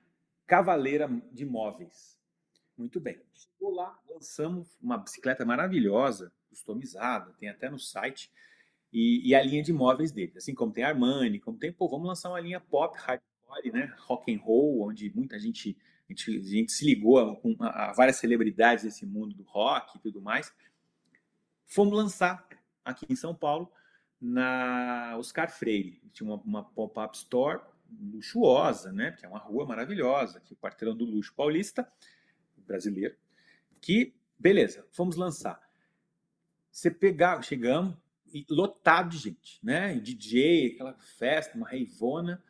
[0.47, 2.19] Cavaleira de Móveis.
[2.77, 3.21] Muito bem.
[3.35, 8.31] Chegou lá, lançamos uma bicicleta maravilhosa, customizada, tem até no site,
[8.93, 10.35] e, e, a linha de móveis dele.
[10.37, 13.95] Assim como tem Armani, como tem, pô, vamos lançar uma linha pop, hardcore, né?
[14.01, 15.77] Rock and roll, onde muita gente,
[16.09, 19.97] a gente, a gente se ligou a, a, a, várias celebridades desse mundo do rock
[19.97, 20.53] e tudo mais.
[21.65, 22.47] Fomos lançar
[22.85, 23.71] aqui em São Paulo,
[24.23, 26.01] na Oscar Freire.
[26.13, 27.61] Tinha uma, uma pop-up store
[28.01, 29.11] luxuosa, né?
[29.13, 31.91] Que é uma rua maravilhosa, que é o quarteirão do luxo paulista,
[32.57, 33.17] brasileiro.
[33.81, 35.61] Que, beleza, fomos lançar.
[36.71, 37.97] Você pegar, chegamos,
[38.49, 39.95] lotado de gente, né?
[39.99, 42.43] DJ, aquela festa, uma reivona.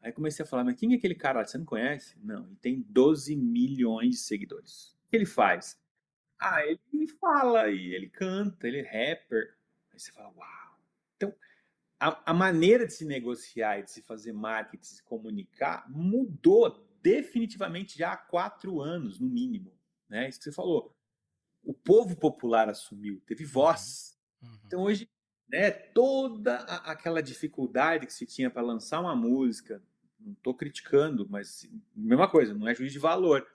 [0.00, 1.44] Aí comecei a falar, mas quem é aquele cara lá?
[1.44, 2.16] Você não conhece?
[2.22, 4.96] Não, ele tem 12 milhões de seguidores.
[5.06, 5.78] O que ele faz?
[6.40, 9.56] Ah, ele fala e ele canta, ele é rapper.
[9.92, 10.67] Aí você fala, uau.
[11.18, 11.34] Então,
[12.00, 16.88] a, a maneira de se negociar e de se fazer marketing, de se comunicar, mudou
[17.02, 19.76] definitivamente já há quatro anos, no mínimo.
[20.08, 20.28] Né?
[20.28, 20.96] Isso que você falou.
[21.62, 24.16] O povo popular assumiu, teve voz.
[24.40, 24.58] Uhum.
[24.64, 25.10] Então, hoje,
[25.48, 29.82] né, toda a, aquela dificuldade que se tinha para lançar uma música,
[30.20, 33.46] não estou criticando, mas mesma coisa, não é juiz de valor.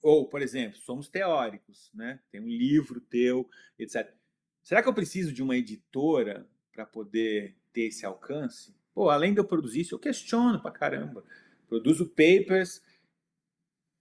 [0.00, 2.20] Ou, por exemplo, somos teóricos, né?
[2.30, 4.14] Tem um livro teu, etc.
[4.62, 8.76] Será que eu preciso de uma editora para poder ter esse alcance?
[8.94, 11.24] Pô, além de eu produzir isso, eu questiono pra caramba.
[11.66, 12.82] Produzo papers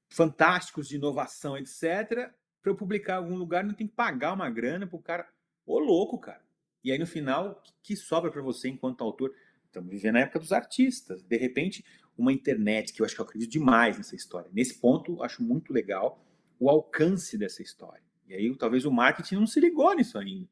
[0.10, 2.32] fantásticos de inovação, etc.
[2.62, 5.28] Para eu publicar em algum lugar, não tem que pagar uma grana pro cara.
[5.66, 6.44] Ô, louco, cara.
[6.84, 9.34] E aí, no final, o que sobra para você enquanto autor?
[9.66, 11.24] Estamos vivendo a época dos artistas.
[11.24, 11.84] De repente,
[12.18, 14.50] uma internet, que eu acho que eu acredito demais nessa história.
[14.54, 16.22] Nesse ponto, acho muito legal
[16.60, 18.04] o alcance dessa história.
[18.28, 20.48] E aí, talvez o marketing não se ligou nisso ainda.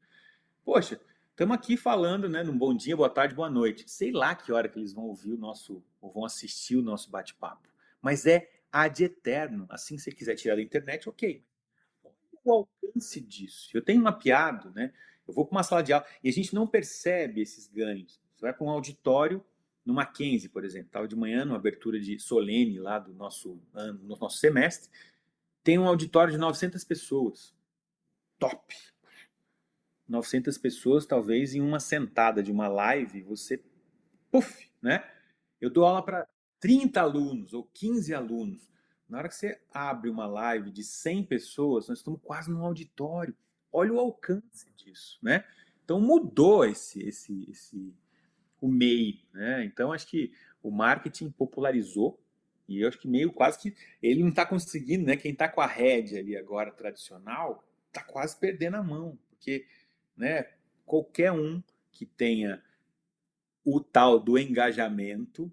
[0.64, 0.98] Poxa,
[1.34, 3.90] estamos aqui falando, né, num bom dia, boa tarde, boa noite.
[3.90, 7.10] Sei lá que hora que eles vão ouvir o nosso, ou vão assistir o nosso
[7.10, 7.68] bate-papo.
[8.00, 9.66] Mas é ad eterno.
[9.68, 11.44] Assim, se você quiser tirar da internet, ok.
[12.44, 13.70] O alcance disso.
[13.74, 14.92] Eu tenho mapeado, né?
[15.26, 18.20] Eu vou para uma sala de aula e a gente não percebe esses ganhos.
[18.36, 19.44] Você vai para um auditório
[19.84, 20.86] no Mackenzie, por exemplo.
[20.86, 24.88] Estava de manhã, numa abertura de solene lá do nosso ano, no nosso semestre.
[25.64, 27.52] Tem um auditório de 900 pessoas.
[28.38, 28.93] Top!
[30.08, 33.62] 900 pessoas, talvez em uma sentada de uma live, você,
[34.30, 35.04] puf, né?
[35.60, 36.28] Eu dou aula para
[36.60, 38.70] 30 alunos ou 15 alunos.
[39.08, 43.34] Na hora que você abre uma live de 100 pessoas, nós estamos quase num auditório.
[43.72, 45.44] Olha o alcance disso, né?
[45.84, 47.94] Então mudou esse, esse, esse
[48.60, 49.64] o meio, né?
[49.64, 52.18] Então acho que o marketing popularizou
[52.66, 55.16] e eu acho que meio quase que ele não está conseguindo, né?
[55.16, 59.66] Quem está com a rede ali agora tradicional está quase perdendo a mão, porque,
[60.16, 60.46] né?
[60.84, 62.62] Qualquer um que tenha
[63.64, 65.50] o tal do engajamento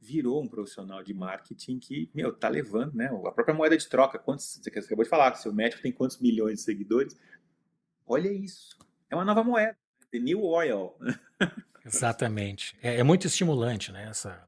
[0.00, 3.06] virou um profissional de marketing que, meu, tá levando, né?
[3.06, 6.58] A própria moeda de troca, quantos, você acabou de falar, seu médico tem quantos milhões
[6.58, 7.16] de seguidores,
[8.06, 8.76] Olha isso.
[9.08, 9.76] É uma nova moeda.
[10.10, 10.94] The New Oil.
[11.84, 12.76] Exatamente.
[12.82, 14.08] É, é, muito estimulante, né?
[14.08, 14.46] Essa,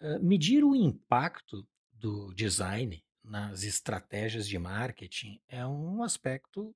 [0.00, 6.74] uh, medir o impacto do design nas estratégias de marketing é um aspecto,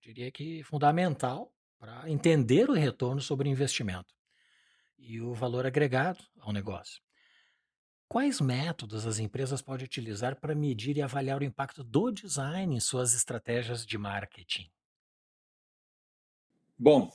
[0.00, 4.14] diria que fundamental para entender o retorno sobre o investimento
[4.98, 7.02] e o valor agregado ao negócio.
[8.08, 12.80] Quais métodos as empresas podem utilizar para medir e avaliar o impacto do design em
[12.80, 14.68] suas estratégias de marketing?
[16.76, 17.12] Bom,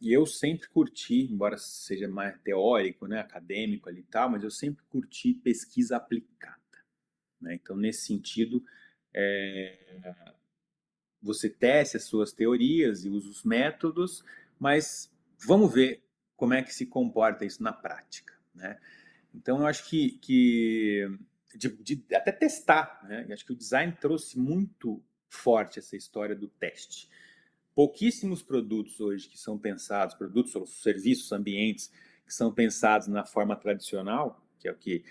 [0.00, 4.84] eu sempre curti, embora seja mais teórico, né, acadêmico ali e tal, mas eu sempre
[4.88, 6.60] curti pesquisa aplicada.
[7.40, 7.54] Né?
[7.54, 8.62] Então, nesse sentido,
[9.12, 10.14] é,
[11.22, 14.24] você teste as suas teorias e usa os métodos,
[14.58, 16.02] mas vamos ver
[16.36, 18.34] como é que se comporta isso na prática.
[18.54, 18.78] Né?
[19.34, 21.08] Então, eu acho que, que
[21.54, 23.26] de, de, até testar, né?
[23.32, 27.08] acho que o design trouxe muito forte essa história do teste
[27.76, 31.92] pouquíssimos produtos hoje que são pensados, produtos ou serviços, ambientes,
[32.24, 35.04] que são pensados na forma tradicional, que é o que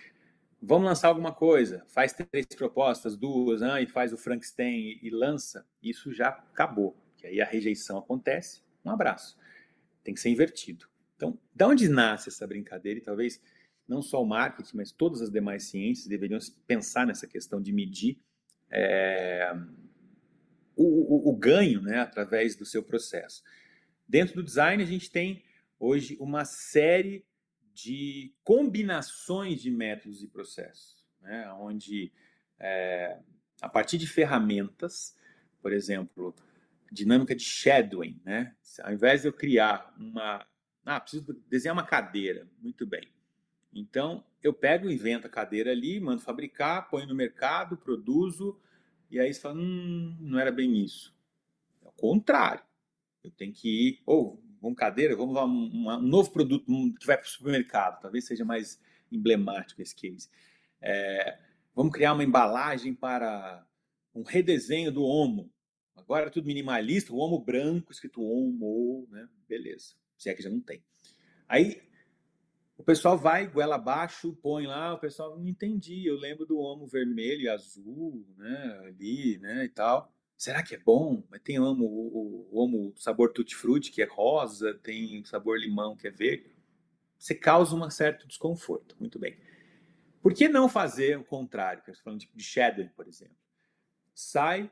[0.66, 5.10] vamos lançar alguma coisa, faz três propostas, duas, ah, e faz o Frankenstein e, e
[5.10, 6.98] lança, isso já acabou.
[7.18, 9.38] Que aí a rejeição acontece, um abraço.
[10.04, 10.88] Tem que ser invertido.
[11.16, 13.00] Então, da onde nasce essa brincadeira?
[13.00, 13.42] E talvez
[13.88, 18.20] não só o marketing, mas todas as demais ciências deveriam pensar nessa questão de medir
[18.70, 19.54] é,
[20.76, 23.44] o, o, o, ganho né, através do seu processo.
[24.08, 25.44] Dentro do design, a gente tem
[25.80, 27.26] hoje uma série
[27.76, 32.12] de combinações de métodos e processos, né, onde
[32.58, 33.20] é,
[33.62, 35.14] a partir de ferramentas,
[35.62, 36.34] por exemplo,
[36.90, 38.56] dinâmica de shadowing, né?
[38.82, 40.48] Ao invés de eu criar uma,
[40.86, 43.10] ah, preciso desenhar uma cadeira, muito bem.
[43.74, 48.58] Então eu pego, invento a cadeira ali, mando fabricar, ponho no mercado, produzo
[49.12, 51.14] e aí você fala, hum, não era bem isso.
[51.84, 52.64] É o contrário.
[53.22, 56.66] Eu tenho que ir, ou vamos cadeira, vamos um, um novo produto
[57.00, 58.80] que vai para o supermercado, talvez seja mais
[59.12, 60.30] emblemático esse case.
[60.82, 61.40] É,
[61.76, 63.66] vamos criar uma embalagem para
[64.14, 65.52] um redesenho do Omo.
[65.96, 69.28] Agora é tudo minimalista, o Omo branco, escrito Omo, né?
[69.48, 69.96] Beleza.
[70.18, 70.84] Se é que já não tem.
[71.48, 71.82] Aí
[72.78, 76.06] o pessoal vai, goela abaixo, põe lá, o pessoal não entendi.
[76.06, 78.82] Eu lembro do homo vermelho e azul, né?
[78.86, 79.66] Ali, né?
[79.66, 80.14] E tal.
[80.38, 81.24] Será que é bom?
[81.30, 86.12] Mas tem homo, o, o sabor tutti-frutti, que é rosa, tem sabor limão, que é
[86.12, 86.56] verde.
[87.18, 88.96] Você causa um certo desconforto.
[89.00, 89.38] Muito bem.
[90.22, 91.80] Por que não fazer o contrário?
[91.80, 93.38] Estou falando de, de por exemplo.
[94.14, 94.70] Sai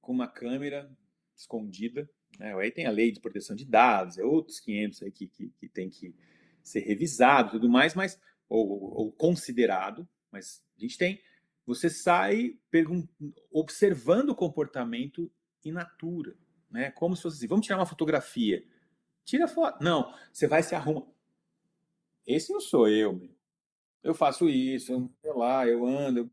[0.00, 0.90] com uma câmera
[1.34, 2.08] escondida.
[2.38, 2.54] Né?
[2.54, 5.68] Aí tem a lei de proteção de dados, é outros 500 aí que, que, que
[5.68, 6.14] tem que
[6.62, 11.20] ser revisado, tudo mais, mas ou, ou considerado, mas a gente tem.
[11.66, 12.56] Você sai
[13.50, 15.30] observando o comportamento
[15.64, 16.36] in natura,
[16.70, 16.92] né?
[16.92, 18.64] Como se fosse assim, vamos tirar uma fotografia.
[19.24, 19.82] Tira foto.
[19.82, 21.12] Não, você vai se arruma.
[22.24, 23.36] Esse não sou eu, meu.
[24.02, 26.30] Eu faço isso, eu, sei lá, eu ando, eu.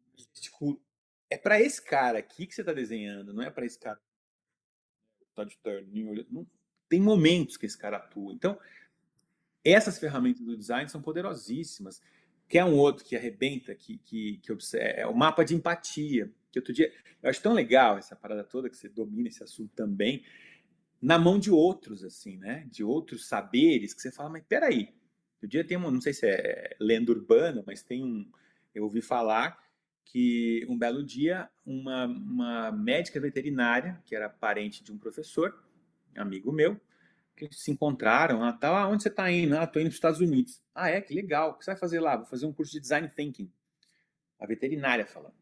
[1.30, 4.00] É para esse cara aqui que você está desenhando, não é para esse cara.
[5.34, 5.58] Tá de
[6.30, 6.46] não,
[6.88, 8.34] tem momentos que esse cara atua.
[8.34, 8.60] Então,
[9.64, 12.00] essas ferramentas do design são poderosíssimas.
[12.48, 16.32] Quer um outro que arrebenta, que, que, que observa, é o mapa de empatia.
[16.52, 16.92] Que outro dia,
[17.22, 20.24] eu acho tão legal essa parada toda que você domina esse assunto também,
[21.02, 22.68] na mão de outros, assim, né?
[22.70, 24.94] De outros saberes que você fala, mas peraí.
[25.36, 28.30] Outro dia tem uma, não sei se é lenda urbana, mas tem um,
[28.74, 29.62] eu ouvi falar
[30.06, 35.62] que um belo dia uma, uma médica veterinária, que era parente de um professor,
[36.16, 36.80] amigo meu,
[37.36, 39.58] que se encontraram, ah, tá, ah, onde você está indo?
[39.58, 40.62] Ah, estou indo para os Estados Unidos.
[40.74, 41.02] Ah, é?
[41.02, 41.52] Que legal.
[41.52, 42.16] O que você vai fazer lá?
[42.18, 43.52] Vou fazer um curso de Design Thinking.
[44.40, 45.36] A veterinária falando.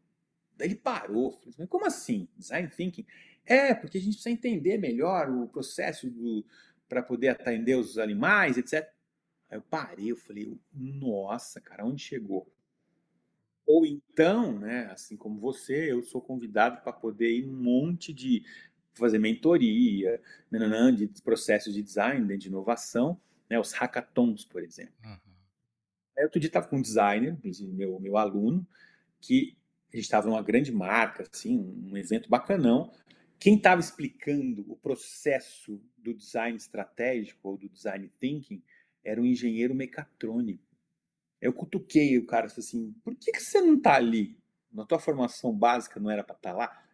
[0.56, 1.32] Daí ele parou.
[1.32, 2.28] Falei, mas como assim?
[2.36, 3.06] Design Thinking?
[3.44, 6.08] É, porque a gente precisa entender melhor o processo
[6.88, 8.88] para poder atender os animais, etc.
[9.50, 12.50] Aí eu parei, eu falei, nossa, cara, onde chegou?
[13.66, 18.44] Ou então, né, assim como você, eu sou convidado para poder ir um monte de
[18.94, 20.20] fazer mentoria,
[20.50, 24.94] nananã, de processos de design, de inovação, né, os hackathons, por exemplo.
[25.04, 25.32] Uhum.
[26.16, 27.36] Aí outro dia estava com um designer,
[27.72, 28.66] meu, meu aluno,
[29.20, 29.56] que
[29.92, 32.92] a gente estava numa grande marca, assim, um evento bacanão.
[33.38, 38.62] Quem estava explicando o processo do design estratégico ou do design thinking
[39.04, 40.64] era um engenheiro mecatrônico.
[41.40, 44.38] Eu cutuquei o cara assim, por que, que você não está ali?
[44.72, 46.84] Na tua formação básica não era para estar tá lá?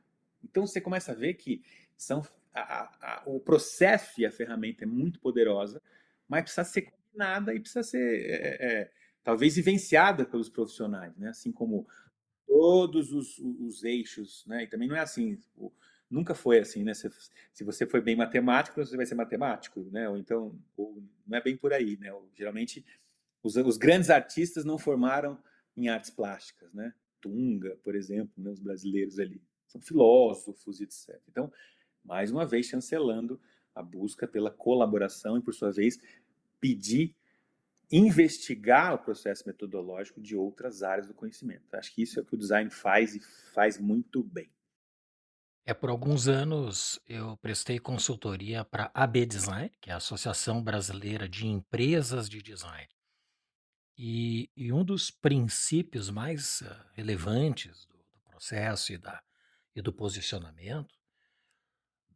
[0.42, 1.62] Então você começa a ver que
[1.98, 2.22] são
[2.54, 5.82] a, a, o processo e a ferramenta é muito poderosa,
[6.28, 8.92] mas precisa ser combinada e precisa ser é, é,
[9.22, 11.28] talvez vivenciada pelos profissionais, né?
[11.28, 11.86] Assim como
[12.46, 14.64] todos os, os eixos, né?
[14.64, 15.38] E também não é assim,
[16.10, 16.94] nunca foi assim, né?
[16.94, 17.10] Se,
[17.52, 20.08] se, você foi bem matemático, você vai ser matemático, né?
[20.08, 22.12] Ou então, ou, não é bem por aí, né?
[22.12, 22.84] Ou, geralmente,
[23.42, 25.38] os, os, grandes artistas não formaram
[25.76, 26.94] em artes plásticas, né?
[27.20, 28.50] Tunga, por exemplo, né?
[28.50, 31.20] os brasileiros ali são filósofos, etc.
[31.28, 31.52] Então,
[32.04, 33.40] mais uma vez chancelando
[33.74, 35.98] a busca pela colaboração e, por sua vez,
[36.60, 37.14] pedir
[37.90, 41.74] investigar o processo metodológico de outras áreas do conhecimento.
[41.74, 43.20] Acho que isso é o que o design faz e
[43.54, 44.50] faz muito bem.
[45.64, 50.62] É, por alguns anos eu prestei consultoria para a AB Design, que é a Associação
[50.62, 52.88] Brasileira de Empresas de Design.
[53.96, 59.22] E, e um dos princípios mais uh, relevantes do, do processo e, da,
[59.74, 60.97] e do posicionamento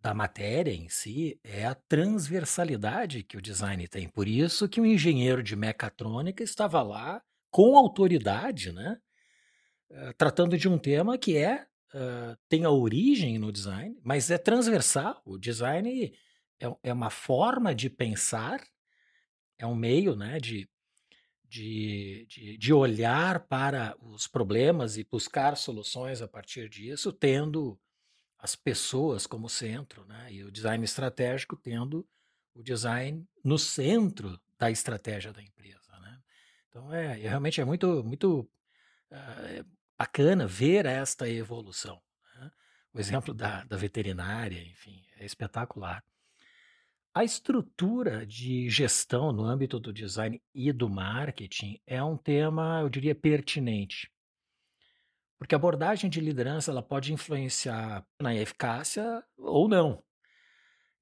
[0.03, 4.09] da matéria em si é a transversalidade que o design tem.
[4.09, 8.99] Por isso que o engenheiro de mecatrônica estava lá com autoridade, né?
[9.91, 14.39] Uh, tratando de um tema que é uh, tem a origem no design, mas é
[14.39, 15.23] transversal.
[15.25, 16.13] O design
[16.59, 18.61] é, é uma forma de pensar,
[19.57, 20.69] é um meio, né, de
[21.53, 27.79] de, de, de olhar para os problemas e buscar soluções a partir disso, tendo
[28.43, 30.33] as pessoas como centro, né?
[30.33, 32.05] E o design estratégico tendo
[32.53, 36.21] o design no centro da estratégia da empresa, né?
[36.69, 38.41] Então é, é realmente é muito muito
[39.13, 39.65] uh,
[39.97, 42.03] bacana ver esta evolução.
[42.35, 42.51] Né?
[42.93, 46.05] O exemplo da, da veterinária, enfim, é espetacular.
[47.15, 52.89] A estrutura de gestão no âmbito do design e do marketing é um tema, eu
[52.89, 54.11] diria, pertinente.
[55.43, 60.01] Porque a abordagem de liderança ela pode influenciar na eficácia ou não.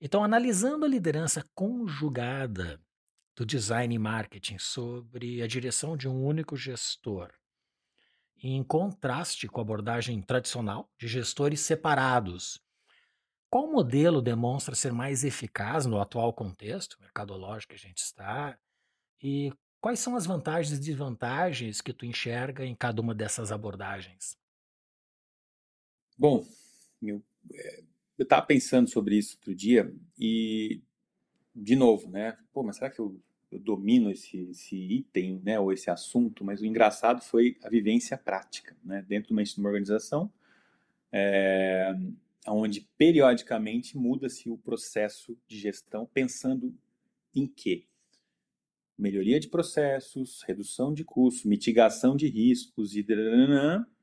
[0.00, 2.80] Então, analisando a liderança conjugada
[3.36, 7.30] do design e marketing sobre a direção de um único gestor,
[8.42, 12.58] em contraste com a abordagem tradicional de gestores separados,
[13.50, 18.58] qual modelo demonstra ser mais eficaz no atual contexto mercadológico que a gente está?
[19.22, 24.38] E quais são as vantagens e desvantagens que tu enxerga em cada uma dessas abordagens?
[26.16, 26.46] Bom,
[27.02, 27.22] eu
[27.52, 27.82] eh,
[28.18, 30.82] estava pensando sobre isso outro dia e,
[31.54, 32.36] de novo, né?
[32.52, 33.18] Pô, mas será que eu,
[33.50, 35.58] eu domino esse, esse, item, né?
[35.58, 36.44] Ou esse assunto?
[36.44, 39.02] Mas o engraçado foi a vivência prática, né?
[39.08, 40.30] Dentro de uma organização.
[41.12, 41.92] É,
[42.46, 46.74] onde periodicamente muda-se o processo de gestão, pensando
[47.34, 47.86] em quê?
[49.00, 53.04] Melhoria de processos, redução de custos, mitigação de riscos e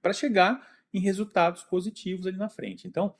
[0.02, 2.88] para chegar em resultados positivos ali na frente.
[2.88, 3.16] Então,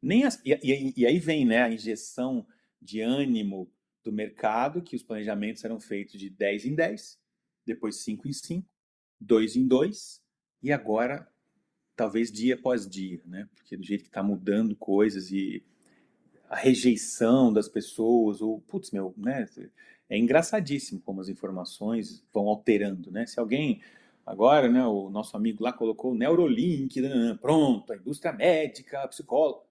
[0.00, 2.46] nem as, e, e, e aí vem né, a injeção
[2.80, 3.70] de ânimo
[4.02, 7.18] do mercado, que os planejamentos eram feitos de 10 em 10,
[7.64, 8.68] depois 5 em 5,
[9.20, 10.20] 2 em 2,
[10.62, 11.28] e agora
[11.94, 13.48] talvez dia após dia, né?
[13.54, 15.64] Porque do jeito que está mudando coisas e
[16.48, 19.48] a rejeição das pessoas, ou, putz, meu, né?
[20.12, 23.24] É engraçadíssimo como as informações vão alterando, né?
[23.24, 23.80] Se alguém,
[24.26, 29.08] agora, né, o nosso amigo lá colocou Neurolink, né, né, pronto, a indústria médica, a
[29.08, 29.64] psicóloga,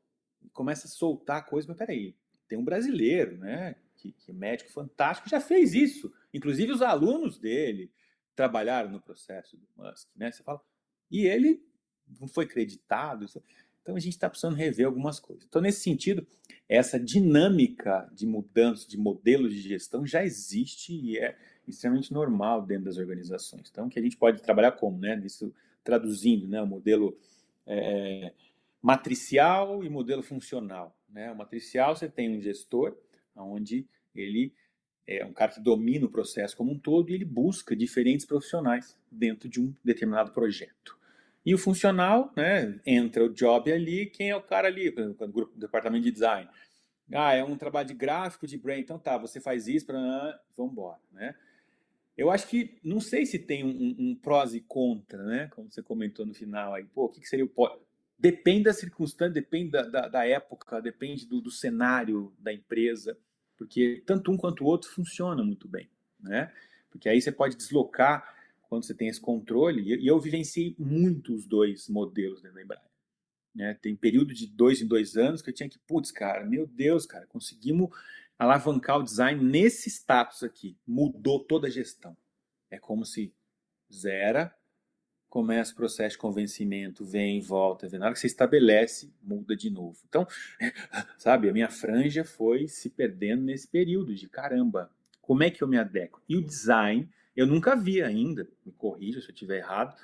[0.51, 2.15] começa a soltar coisa, mas peraí,
[2.47, 6.11] tem um brasileiro, né, que, que é médico fantástico, já fez isso.
[6.33, 7.91] Inclusive os alunos dele
[8.35, 10.31] trabalharam no processo do Musk, né?
[10.31, 10.59] Você fala,
[11.11, 11.63] e ele
[12.19, 13.27] não foi creditado.
[13.81, 15.45] Então a gente está precisando rever algumas coisas.
[15.47, 16.25] Então, nesse sentido,
[16.69, 21.35] essa dinâmica de mudança de modelo de gestão já existe e é
[21.67, 23.69] extremamente normal dentro das organizações.
[23.71, 25.19] Então, que a gente pode trabalhar como, né?
[25.25, 25.53] Isso
[25.83, 26.61] traduzindo, né?
[26.61, 27.17] O modelo
[27.65, 28.33] é,
[28.81, 30.97] matricial e modelo funcional.
[31.09, 31.31] Né?
[31.31, 32.97] O matricial você tem um gestor,
[33.35, 34.53] onde ele
[35.07, 38.97] é um cara que domina o processo como um todo e ele busca diferentes profissionais
[39.11, 40.97] dentro de um determinado projeto.
[41.45, 45.51] E o funcional, né, entra o job ali, quem é o cara ali, por exemplo,
[45.55, 46.49] departamento de design.
[47.13, 50.71] Ah, é um trabalho de gráfico, de brand, então tá, você faz isso, para vamos
[50.71, 51.35] embora, né?
[52.17, 55.47] Eu acho que, não sei se tem um, um, prós e contra, né?
[55.55, 57.77] Como você comentou no final aí, pô, o que, que seria o pós?
[58.17, 63.17] Depende da circunstância, depende da, da, da época, depende do, do, cenário da empresa,
[63.57, 65.89] porque tanto um quanto o outro funciona muito bem,
[66.19, 66.53] né?
[66.91, 68.40] Porque aí você pode deslocar
[68.71, 72.89] quando você tem esse controle, e eu vivenciei muito os dois modelos dentro da Embraer.
[73.53, 73.73] Né?
[73.73, 77.05] Tem período de dois em dois anos que eu tinha que, putz, cara, meu Deus,
[77.05, 77.89] cara, conseguimos
[78.39, 80.77] alavancar o design nesse status aqui.
[80.87, 82.15] Mudou toda a gestão.
[82.69, 83.33] É como se
[83.93, 84.55] zera,
[85.27, 87.99] começa o processo de convencimento, vem, volta, vem.
[87.99, 89.99] Na hora que você estabelece, muda de novo.
[90.07, 90.25] Então,
[91.19, 95.67] sabe, a minha franja foi se perdendo nesse período de caramba, como é que eu
[95.67, 96.21] me adequo?
[96.29, 99.95] E o design eu nunca vi ainda, me corrija se eu estiver errado,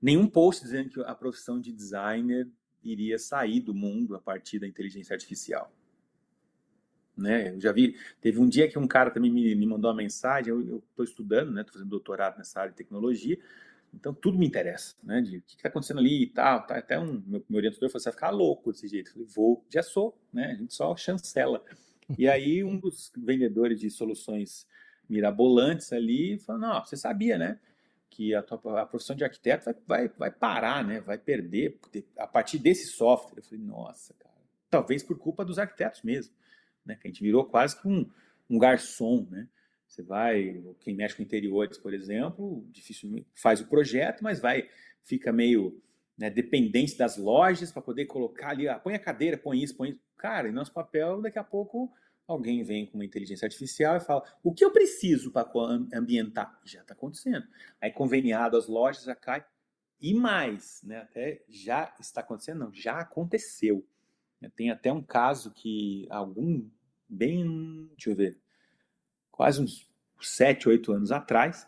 [0.00, 2.48] nenhum post dizendo que a profissão de designer
[2.82, 5.72] iria sair do mundo a partir da inteligência artificial.
[7.16, 7.54] Né?
[7.54, 10.50] Eu já vi, teve um dia que um cara também me, me mandou uma mensagem,
[10.50, 11.60] eu estou estudando, né?
[11.60, 13.38] Estou fazendo doutorado nessa área de tecnologia,
[13.92, 15.20] então tudo me interessa, né?
[15.22, 16.76] De o que está acontecendo ali e tal, tá?
[16.76, 19.10] Até um meu, meu orientador falou: você vai ficar louco desse jeito.
[19.10, 20.52] Eu falei, vou, já sou, né?
[20.52, 21.64] A gente só chancela.
[22.18, 24.66] E aí um dos vendedores de soluções
[25.08, 27.58] mirabolantes ali, falando, não, você sabia, né?
[28.10, 31.00] Que a, tua, a profissão de arquiteto vai, vai, vai parar, né?
[31.00, 31.78] Vai perder
[32.18, 33.38] a partir desse software.
[33.38, 34.34] Eu falei, nossa, cara.
[34.70, 36.34] Talvez por culpa dos arquitetos mesmo,
[36.84, 36.96] né?
[36.96, 38.08] Que a gente virou quase que um,
[38.48, 39.48] um garçom, né?
[39.86, 44.68] Você vai, quem mexe com interiores, por exemplo, dificilmente faz o projeto, mas vai,
[45.04, 45.80] fica meio
[46.16, 49.90] né, dependente das lojas para poder colocar ali, ah, põe a cadeira, põe isso, põe
[49.90, 50.00] isso.
[50.16, 51.92] Cara, e nosso papel daqui a pouco
[52.26, 55.48] alguém vem com uma inteligência artificial e fala: o que eu preciso para
[55.94, 56.60] ambientar?
[56.64, 57.46] Já está acontecendo.
[57.80, 59.44] Aí, conveniado, as lojas já cai.
[60.00, 63.86] E mais, né, até já está acontecendo, não, já aconteceu.
[64.54, 66.68] Tem até um caso que algum,
[67.08, 68.38] bem, deixa eu ver,
[69.30, 71.66] quase uns sete, oito anos atrás,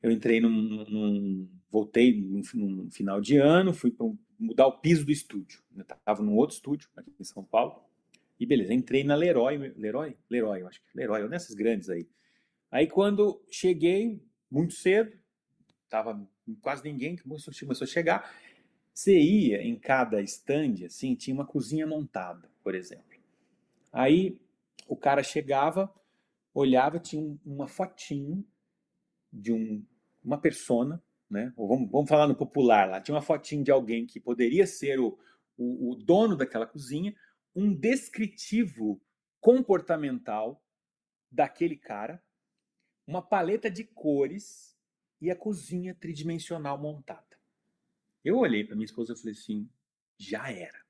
[0.00, 3.92] eu entrei num, num voltei num, num, final de ano, fui
[4.38, 5.60] mudar o piso do estúdio.
[5.76, 7.82] Estava num outro estúdio aqui em São Paulo.
[8.38, 12.08] E beleza, entrei na Leroy, Leroy, Leroy, eu acho que Leroy, nessas grandes aí.
[12.70, 14.20] Aí quando cheguei
[14.50, 15.16] muito cedo,
[15.88, 16.26] tava
[16.60, 18.34] quase ninguém começou, a chegar.
[18.92, 23.04] Você ia em cada stand, assim, tinha uma cozinha montada, por exemplo.
[23.92, 24.38] Aí
[24.88, 25.92] o cara chegava,
[26.52, 28.44] olhava, tinha uma fotinho
[29.32, 29.84] de um
[30.24, 31.52] uma persona, né?
[31.56, 34.98] Ou vamos, vamos falar no popular lá, tinha uma fotinho de alguém que poderia ser
[34.98, 35.18] o,
[35.56, 37.14] o, o dono daquela cozinha,
[37.54, 39.00] um descritivo
[39.40, 40.62] comportamental
[41.30, 42.22] daquele cara,
[43.06, 44.76] uma paleta de cores
[45.20, 47.38] e a cozinha tridimensional montada.
[48.24, 49.68] Eu olhei para minha esposa e falei assim:
[50.16, 50.82] já era.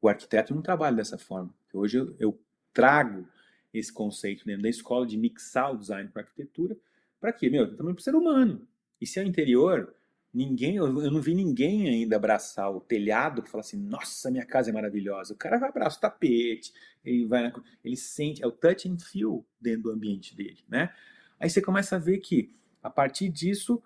[0.00, 1.52] O arquiteto não trabalha dessa forma.
[1.72, 3.26] Hoje eu, eu trago
[3.72, 6.78] esse conceito dentro da escola de mixar o design com a arquitetura
[7.20, 7.50] para quê?
[7.50, 8.66] Meu, também para o ser humano.
[9.00, 9.94] E se é o interior,
[10.32, 14.70] ninguém, eu não vi ninguém ainda abraçar o telhado para falar assim, nossa, minha casa
[14.70, 15.34] é maravilhosa.
[15.34, 16.72] O cara vai abraçar o tapete,
[17.04, 17.52] ele vai,
[17.84, 20.94] ele sente, é o touch and feel dentro do ambiente dele, né?
[21.40, 23.82] Aí você começa a ver que a partir disso,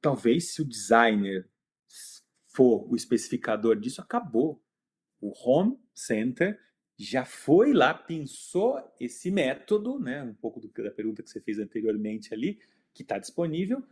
[0.00, 1.48] talvez se o designer
[2.46, 4.62] for o especificador disso, acabou.
[5.20, 6.58] O home center
[6.98, 11.58] já foi lá, pensou esse método, né, um pouco do, da pergunta que você fez
[11.58, 12.58] anteriormente ali,
[12.92, 13.82] que está disponível,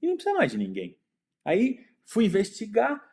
[0.00, 0.98] e não precisa mais de ninguém.
[1.44, 3.04] Aí fui investigar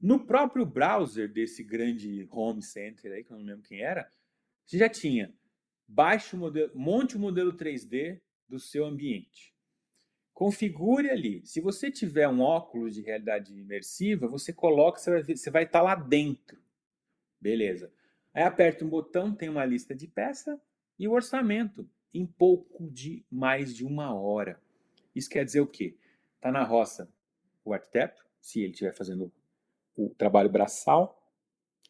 [0.00, 4.12] no próprio browser desse grande home center aí, que eu não lembro quem era,
[4.64, 5.32] você já tinha
[5.86, 9.54] baixe o modelo, monte o modelo 3D do seu ambiente.
[10.32, 11.44] Configure ali.
[11.46, 15.78] Se você tiver um óculos de realidade imersiva, você coloca, você vai, você vai estar
[15.78, 16.58] tá lá dentro.
[17.40, 17.92] Beleza.
[18.34, 20.60] Aí aperta um botão, tem uma lista de peça
[20.98, 24.60] e o orçamento em pouco de mais de uma hora.
[25.14, 25.96] Isso quer dizer o quê?
[26.36, 27.08] Está na roça
[27.64, 29.32] o arquiteto, se ele estiver fazendo
[29.96, 31.20] o trabalho braçal,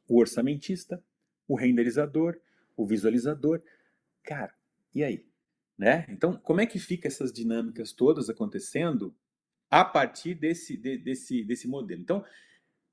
[0.08, 1.02] o orçamentista,
[1.46, 2.38] o renderizador,
[2.76, 3.62] o visualizador.
[4.22, 4.54] Cara,
[4.94, 5.26] e aí?
[5.76, 6.06] Né?
[6.08, 9.14] Então, como é que fica essas dinâmicas todas acontecendo
[9.70, 12.00] a partir desse, de, desse, desse modelo?
[12.00, 12.24] Então,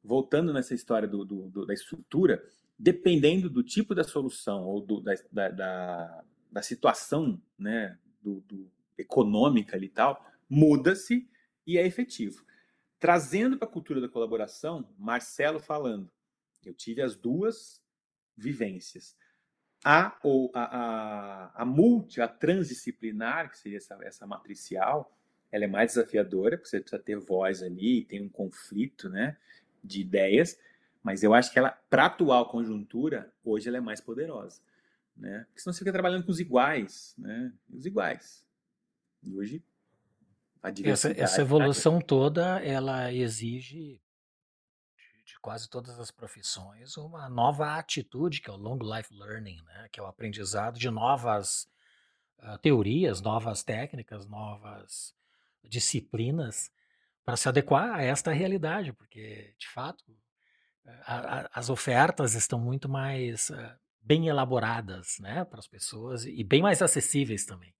[0.03, 2.43] voltando nessa história do, do, do, da estrutura,
[2.77, 8.69] dependendo do tipo da solução ou do, da, da, da, da, situação né, do, do
[8.97, 11.29] econômica e tal, muda-se
[11.65, 12.45] e é efetivo.
[12.99, 16.09] Trazendo para a cultura da colaboração, Marcelo falando,
[16.63, 17.81] eu tive as duas
[18.35, 19.17] vivências.
[19.83, 25.13] A, ou a, a, a multi, a transdisciplinar, que seria essa, essa matricial,
[25.51, 29.37] ela é mais desafiadora, porque você precisa ter voz ali, tem um conflito né,
[29.83, 30.57] de ideias,
[31.03, 34.61] mas eu acho que ela, para a atual conjuntura, hoje ela é mais poderosa.
[35.15, 35.43] Né?
[35.47, 37.53] Porque senão você fica trabalhando com os iguais, né?
[37.69, 38.43] Os iguais.
[39.21, 39.63] E hoje
[40.63, 41.19] a diversidade...
[41.19, 44.01] Essa, essa evolução tá toda, ela exige
[44.95, 49.61] de, de, quase todas as profissões uma nova atitude, que é o long life learning,
[49.63, 49.89] né?
[49.91, 51.67] Que é o aprendizado de novas
[52.39, 55.13] uh, teorias, novas técnicas, novas
[55.61, 56.71] disciplinas
[57.25, 60.03] para se adequar a esta realidade, porque, de fato,
[61.05, 66.43] a, a, as ofertas estão muito mais uh, bem elaboradas né, para as pessoas e
[66.43, 67.73] bem mais acessíveis também.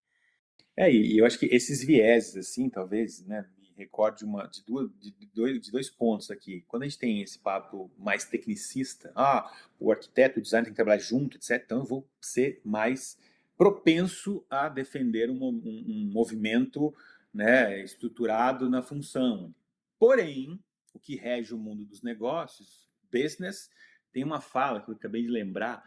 [0.76, 4.90] É, e eu acho que esses vieses, assim, talvez, né, me recorde uma, de, duas,
[5.00, 6.64] de, dois, de dois pontos aqui.
[6.68, 10.78] Quando a gente tem esse papo mais tecnicista, ah, o arquiteto, o designer tem que
[10.78, 13.18] trabalhar junto, etc., então eu vou ser mais
[13.56, 16.94] propenso a defender um, um, um movimento
[17.34, 19.54] né, estruturado na função.
[20.00, 20.60] Porém,
[20.94, 23.70] o que rege o mundo dos negócios business,
[24.12, 25.84] tem uma fala que eu acabei de lembrar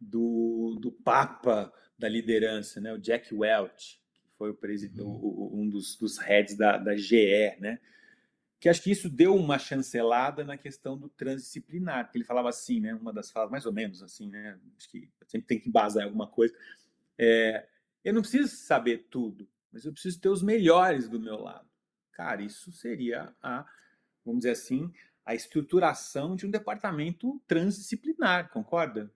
[0.00, 4.00] do, do Papa da liderança, né, o Jack Welch,
[4.38, 5.50] foi o presidente, uhum.
[5.52, 7.78] um dos, dos heads da, da GE, né,
[8.60, 12.80] que acho que isso deu uma chancelada na questão do transdisciplinar, porque ele falava assim,
[12.80, 16.02] né, uma das falas, mais ou menos assim, né, acho que sempre tem que embasar
[16.02, 16.54] em alguma coisa,
[17.18, 17.66] é,
[18.04, 21.68] eu não preciso saber tudo, mas eu preciso ter os melhores do meu lado.
[22.12, 23.66] Cara, isso seria a,
[24.24, 24.92] vamos dizer assim,
[25.24, 29.12] a estruturação de um departamento transdisciplinar, concorda?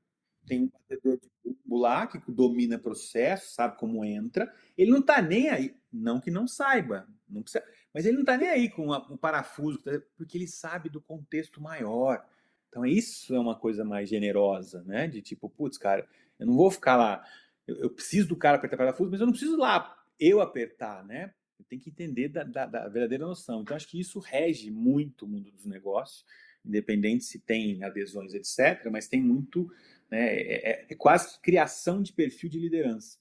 [0.46, 4.52] Tem um batedor de bumbo lá que domina processo, sabe como entra.
[4.76, 7.64] Ele não está nem aí, não que não saiba, não precisa,
[7.94, 9.80] mas ele não está nem aí com o parafuso,
[10.16, 12.26] porque ele sabe do contexto maior.
[12.68, 15.06] Então isso é uma coisa mais generosa, né?
[15.06, 17.24] De tipo, putz, cara, eu não vou ficar lá,
[17.66, 21.32] eu, eu preciso do cara apertar parafuso, mas eu não preciso lá eu apertar, né?
[21.72, 23.62] tem que entender da, da, da, verdadeira noção.
[23.62, 26.24] Então, acho que isso rege muito o mundo dos negócios,
[26.64, 29.72] independente se tem adesões, etc., mas tem muito,
[30.12, 33.18] né, é, é, é quase criação de perfil de liderança.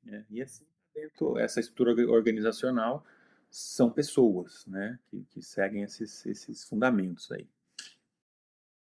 [0.00, 0.24] Né?
[0.30, 0.64] E assim,
[0.94, 3.04] dentro essa estrutura organizacional
[3.50, 7.50] são pessoas, né, que, que seguem esses, esses fundamentos aí.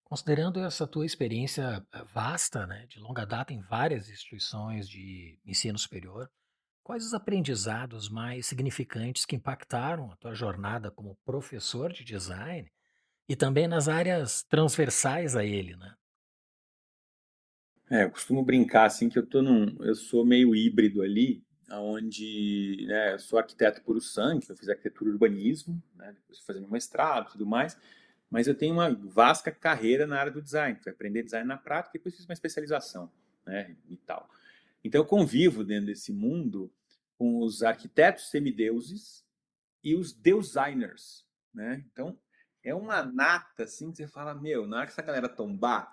[0.02, 5.78] Considerando essa tua experiência eh, vasta, né, de longa data em várias instituições de ensino
[5.78, 6.30] superior,
[6.82, 12.72] quais os aprendizados mais significantes que impactaram a tua jornada como professor de design
[13.28, 15.94] e também nas áreas transversais a ele, né?
[17.90, 22.84] É, eu costumo brincar assim que eu tô num, eu sou meio híbrido ali, onde
[22.88, 26.70] né, eu sou arquiteto por sangue, eu fiz arquitetura e urbanismo, né, depois fazer meu
[26.70, 27.76] mestrado, tudo mais,
[28.28, 31.96] mas eu tenho uma vasta carreira na área do design, fui aprender design na prática
[31.96, 33.10] e depois fiz uma especialização,
[33.46, 34.28] né, e tal.
[34.82, 36.72] Então eu convivo dentro desse mundo
[37.18, 39.24] com os arquitetos semideuses
[39.82, 41.84] e os designers, né?
[41.92, 42.18] Então
[42.62, 45.90] é uma nata assim que você fala, meu, na hora que essa galera tombar,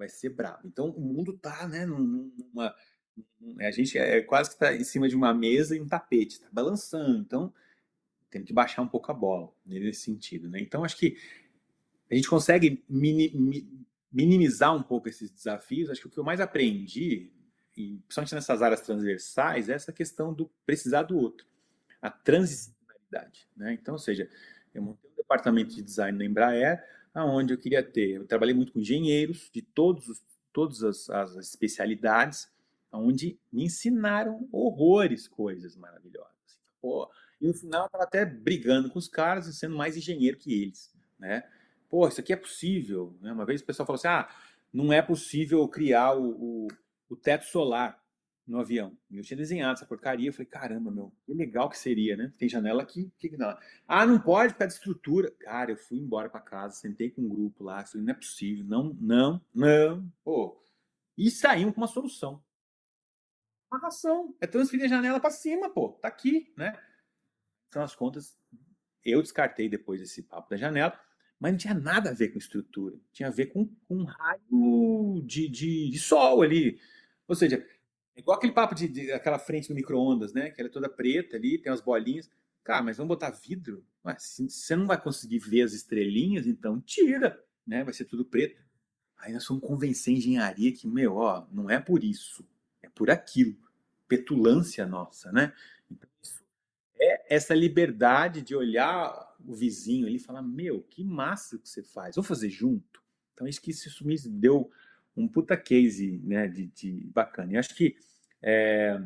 [0.00, 0.66] vai ser brabo.
[0.66, 2.74] Então o mundo tá, né, numa
[3.60, 6.48] a gente é quase que está em cima de uma mesa e um tapete, está
[6.50, 7.18] balançando.
[7.18, 7.52] Então,
[8.30, 10.48] tem que baixar um pouco a bola nesse sentido.
[10.48, 10.60] Né?
[10.60, 11.16] Então, acho que
[12.10, 15.90] a gente consegue mini, minimizar um pouco esses desafios.
[15.90, 17.30] Acho que o que eu mais aprendi,
[17.76, 21.46] e principalmente nessas áreas transversais, é essa questão do precisar do outro,
[22.00, 23.48] a transdisciplinaridade.
[23.56, 23.74] Né?
[23.74, 24.28] Então, ou seja,
[24.72, 26.82] eu montei um departamento de design na Embraer,
[27.14, 31.36] aonde eu queria ter, eu trabalhei muito com engenheiros de todos os, todas as, as
[31.36, 32.50] especialidades,
[32.92, 36.30] onde me ensinaram horrores, coisas maravilhosas.
[36.80, 40.36] Pô, e no final eu estava até brigando com os caras e sendo mais engenheiro
[40.36, 41.48] que eles, né?
[41.88, 43.16] Pô, isso aqui é possível.
[43.20, 43.32] Né?
[43.32, 44.28] Uma vez o pessoal falou assim, ah,
[44.72, 46.68] não é possível criar o, o,
[47.08, 48.00] o teto solar
[48.50, 48.96] no avião.
[49.10, 52.32] E eu tinha desenhado essa porcaria, eu falei, caramba, meu, que legal que seria, né?
[52.36, 53.56] Tem janela aqui, que não.
[53.86, 55.30] Ah, não pode ficar de estrutura.
[55.40, 58.64] Cara, eu fui embora para casa, sentei com um grupo lá, falei, não é possível,
[58.64, 60.12] não, não, não.
[60.24, 60.60] Pô,
[61.16, 62.42] e saímos com uma solução
[63.70, 64.34] amarração.
[64.40, 65.90] É transferir a janela para cima, pô.
[65.90, 66.78] Tá aqui, né?
[67.72, 68.36] São as contas.
[69.04, 70.98] Eu descartei depois esse papo da janela,
[71.38, 72.98] mas não tinha nada a ver com estrutura.
[73.12, 76.78] Tinha a ver com, com um raio de, de, de, sol ali.
[77.26, 77.64] Ou seja,
[78.16, 80.50] igual aquele papo de, de aquela frente do micro-ondas, né?
[80.50, 82.30] Que ela é toda preta ali, tem as bolinhas.
[82.62, 83.84] Cara, mas vamos botar vidro?
[84.04, 87.84] Ué, se você não vai conseguir ver as estrelinhas, então tira, né?
[87.84, 88.60] Vai ser tudo preto.
[89.18, 92.44] Aí nós fomos convencer a engenharia que, meu, ó, não é por isso
[92.94, 93.56] por aquilo.
[94.06, 95.54] Petulância nossa, né?
[95.90, 96.42] Então, isso
[97.00, 101.82] é essa liberdade de olhar o vizinho ali e falar: Meu, que massa que você
[101.82, 103.02] faz, vamos fazer junto.
[103.32, 104.70] Então, isso que isso me deu
[105.16, 107.52] um puta case né, de, de bacana.
[107.52, 107.96] E acho que
[108.42, 109.00] é,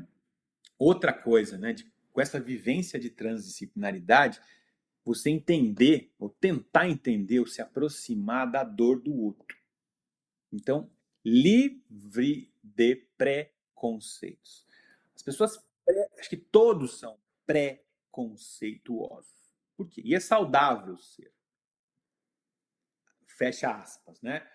[0.79, 4.41] outra coisa, né, de, com essa vivência de transdisciplinaridade,
[5.05, 9.57] você entender, ou tentar entender, ou se aproximar da dor do outro.
[10.53, 10.91] Então,
[11.25, 14.67] livre de pré conceitos.
[15.15, 15.63] As pessoas,
[16.19, 19.33] acho que todos são pré-conceituosos.
[19.77, 20.03] Por quê?
[20.05, 21.33] E é saudável ser.
[23.27, 24.47] Fecha aspas, né?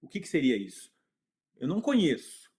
[0.00, 0.92] O que, que seria isso?
[1.58, 2.50] Eu não conheço.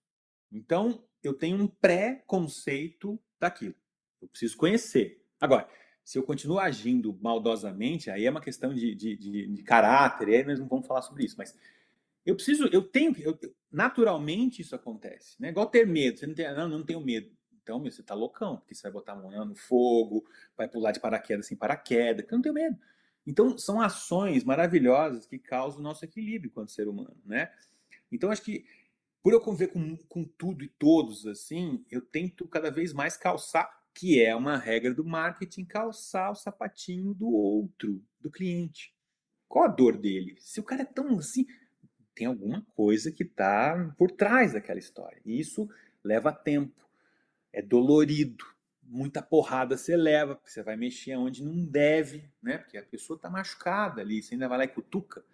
[0.50, 3.74] Então, eu tenho um pré-conceito daquilo.
[4.20, 5.24] Eu preciso conhecer.
[5.40, 5.68] Agora,
[6.04, 10.44] se eu continuo agindo maldosamente, aí é uma questão de, de, de, de caráter, aí
[10.44, 11.36] nós não vamos falar sobre isso.
[11.38, 11.56] Mas
[12.24, 13.38] eu preciso, eu tenho, eu,
[13.70, 15.48] naturalmente isso acontece, né?
[15.48, 16.18] Igual ter medo.
[16.18, 17.30] Você não tem, não, não tenho medo.
[17.62, 20.24] Então, meu, você tá loucão, porque você vai botar a mão no fogo,
[20.56, 22.76] vai pular de paraquedas sem paraquedas, porque eu não tenho medo.
[23.26, 27.52] Então, são ações maravilhosas que causam o nosso equilíbrio enquanto ser humano, né?
[28.10, 28.64] Então, acho que
[29.22, 33.70] por eu conviver com, com tudo e todos assim, eu tento cada vez mais calçar,
[33.94, 38.92] que é uma regra do marketing, calçar o sapatinho do outro, do cliente.
[39.48, 40.36] Qual a dor dele?
[40.40, 41.46] Se o cara é tão assim,
[42.14, 45.20] tem alguma coisa que está por trás daquela história.
[45.24, 45.68] E isso
[46.02, 46.84] leva tempo,
[47.52, 48.44] é dolorido,
[48.92, 52.58] muita porrada você leva, porque você vai mexer onde não deve, né?
[52.58, 55.24] Porque a pessoa está machucada ali, você ainda vai lá e cutuca.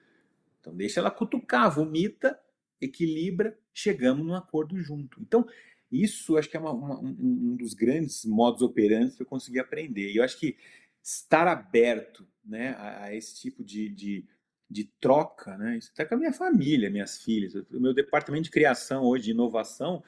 [0.61, 2.39] Então deixa ela cutucar, vomita,
[2.81, 5.21] equilibra, chegamos num acordo junto.
[5.21, 5.45] Então,
[5.91, 9.59] isso acho que é uma, uma, um, um, dos grandes modos operantes que eu consegui
[9.59, 10.13] aprender.
[10.13, 10.57] E eu acho que
[11.03, 14.25] estar aberto né, a, a esse tipo de, de
[14.71, 15.79] de troca, né?
[15.79, 17.55] Isso até com a minha família, minhas filhas.
[17.55, 20.03] O meu departamento de criação hoje, de inovação,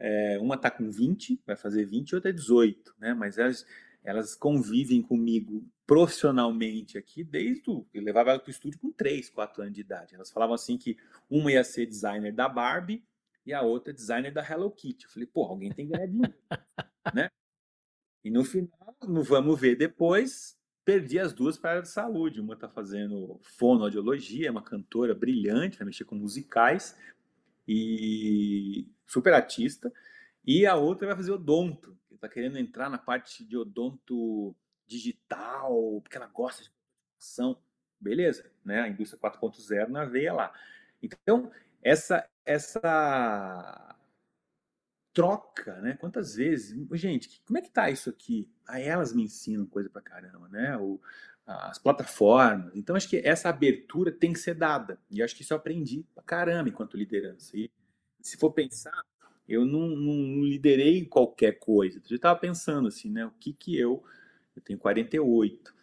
[0.00, 3.12] é, uma está com 20, vai fazer 20, e outra é 18, né?
[3.12, 3.66] Mas elas,
[4.02, 7.86] elas convivem comigo profissionalmente aqui desde o.
[7.92, 10.14] Eu levava ela para o estúdio com 3, 4 anos de idade.
[10.14, 10.96] Elas falavam assim que
[11.28, 13.04] uma ia ser designer da Barbie
[13.44, 15.04] e a outra designer da Hello Kitty.
[15.04, 16.08] Eu falei, pô, alguém tem que ganhar
[17.14, 17.30] né?
[18.24, 22.40] E no final, no vamos ver depois, perdi as duas para a área de saúde.
[22.40, 26.96] Uma está fazendo fonoaudiologia, é uma cantora brilhante, vai mexer com musicais
[27.72, 29.92] e super artista.
[30.44, 31.96] E a outra vai fazer odonto.
[32.12, 34.56] está querendo entrar na parte de odonto
[34.88, 36.70] digital, porque ela gosta de
[37.20, 37.62] ação.
[38.00, 38.80] Beleza, né?
[38.80, 40.52] A indústria 4.0 na veia lá.
[41.00, 43.96] Então, essa, essa
[45.12, 45.96] troca, né?
[45.96, 48.52] Quantas vezes, gente, como é que tá isso aqui?
[48.66, 50.76] Aí elas me ensinam coisa pra caramba, né?
[50.76, 51.00] O,
[51.50, 52.70] as plataformas.
[52.74, 54.98] Então, acho que essa abertura tem que ser dada.
[55.10, 57.56] E acho que isso eu aprendi pra caramba enquanto liderança.
[57.56, 57.70] E
[58.20, 59.04] se for pensar,
[59.48, 62.00] eu não, não, não liderei qualquer coisa.
[62.08, 63.26] Eu estava pensando assim, né?
[63.26, 64.02] O que que eu.
[64.54, 65.74] Eu tenho 48.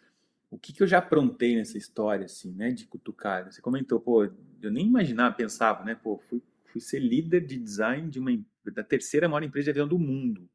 [0.50, 2.70] O que que eu já aprontei nessa história, assim, né?
[2.70, 3.52] De cutucar.
[3.52, 5.94] Você comentou, pô, eu nem imaginava, pensava, né?
[5.94, 8.30] Pô, fui, fui ser líder de design de uma
[8.64, 10.48] da terceira maior empresa de avião do mundo.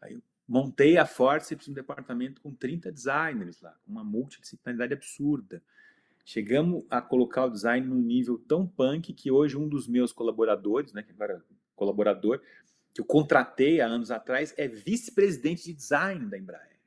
[0.00, 5.62] Aí eu montei a Forceps, um departamento com 30 designers lá, uma multidisciplinaridade absurda.
[6.24, 10.92] Chegamos a colocar o design num nível tão punk que hoje um dos meus colaboradores,
[10.92, 12.40] né, que agora é colaborador,
[12.94, 16.78] que eu contratei há anos atrás, é vice-presidente de design da Embraer.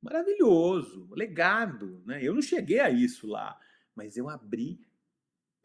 [0.00, 2.22] Maravilhoso, legado, né?
[2.22, 3.58] Eu não cheguei a isso lá,
[3.94, 4.78] mas eu abri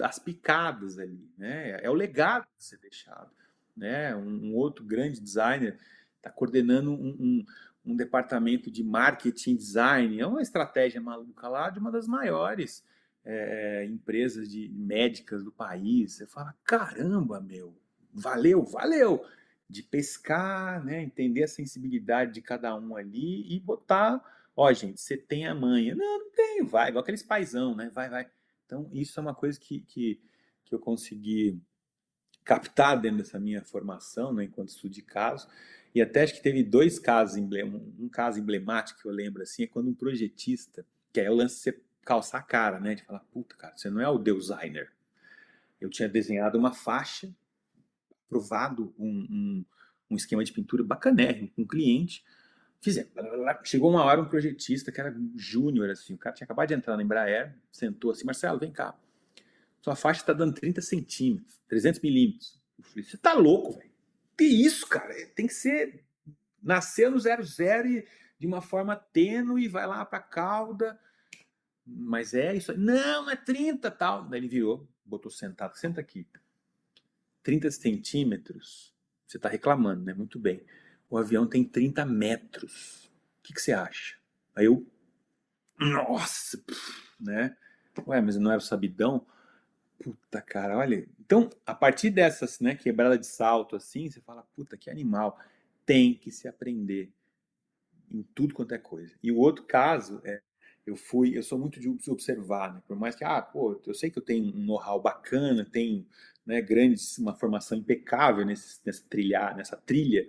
[0.02, 1.78] as picadas ali, né?
[1.82, 3.32] É o legado ser deixado,
[3.76, 4.16] né?
[4.16, 5.78] Um, um outro grande designer
[6.20, 7.46] está coordenando um, um,
[7.86, 12.84] um, departamento de marketing design, é uma estratégia maluca lá de uma das maiores
[13.26, 16.14] é, empresas de médicas do país.
[16.14, 17.76] Você fala, caramba, meu,
[18.14, 19.26] valeu, valeu
[19.70, 24.20] de pescar, né, entender a sensibilidade de cada um ali e botar,
[24.56, 25.96] ó, gente, você tem a manha.
[25.96, 27.92] Não, não tenho, vai, igual aqueles paizão, né?
[27.94, 28.28] Vai, vai.
[28.66, 30.20] Então, isso é uma coisa que, que,
[30.66, 31.62] que eu consegui
[32.44, 35.48] captar dentro dessa minha formação, né, enquanto estudo de caso.
[35.94, 39.68] E até acho que teve dois casos, um caso emblemático que eu lembro, assim, é
[39.68, 43.20] quando um projetista, que é o lance de você calçar a cara, né, de falar,
[43.32, 44.92] puta, cara, você não é o designer.
[45.82, 47.34] Eu tinha desenhado uma faixa,
[48.26, 49.66] aprovado um, um,
[50.12, 52.24] um esquema de pintura bacanérrimo com um cliente,
[52.82, 53.12] Fizemos.
[53.64, 56.96] Chegou uma hora um projetista que era júnior, assim, o cara tinha acabado de entrar
[56.96, 58.98] na Embraer, sentou assim, Marcelo, vem cá,
[59.82, 62.60] sua faixa está dando 30 centímetros, 300 milímetros.
[62.78, 63.89] Eu falei, você tá louco, velho?
[64.40, 65.14] Que isso, cara?
[65.36, 66.02] Tem que ser.
[66.64, 68.08] Nascer no 00 e
[68.40, 70.98] de uma forma tênue, vai lá para cauda.
[71.86, 72.78] Mas é isso.
[72.78, 74.24] Não, é 30 tal.
[74.24, 75.76] Daí ele virou, botou sentado.
[75.76, 76.26] Senta aqui.
[77.44, 78.96] 30 centímetros.
[79.28, 80.14] Você está reclamando, né?
[80.14, 80.64] Muito bem.
[81.10, 83.12] O avião tem 30 metros.
[83.40, 84.16] O que, que você acha?
[84.56, 84.90] Aí eu.
[85.78, 86.64] Nossa!
[87.20, 87.58] né?
[88.08, 89.28] Ué, mas não era o sabidão?
[90.02, 91.08] Puta, cara, olha.
[91.20, 95.38] Então, a partir dessas, né, quebrada de salto assim, você fala, puta, que animal.
[95.86, 97.12] Tem que se aprender
[98.12, 99.14] em tudo quanto é coisa.
[99.22, 100.42] E o outro caso é,
[100.86, 102.82] eu fui, eu sou muito de observar, né?
[102.88, 106.06] Por mais que, ah, pô, eu sei que eu tenho um know-how bacana, tenho,
[106.46, 110.28] né, grandes, uma formação impecável nesse, nessa trilha, nessa trilha,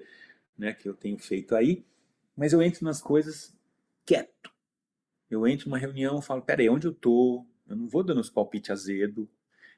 [0.58, 1.84] né, que eu tenho feito aí,
[2.36, 3.54] mas eu entro nas coisas
[4.06, 4.52] quieto.
[5.30, 7.46] Eu entro numa reunião, falo, peraí, onde eu tô?
[7.68, 9.28] Eu não vou dando os palpites azedo,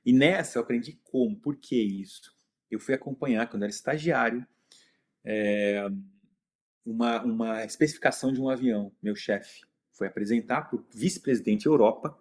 [0.04, 2.36] e nessa eu aprendi como, por que isso?
[2.70, 4.46] Eu fui acompanhar, quando era estagiário,
[5.24, 5.86] é,
[6.84, 8.92] uma, uma especificação de um avião.
[9.02, 12.18] Meu chefe foi apresentar para o vice-presidente Europa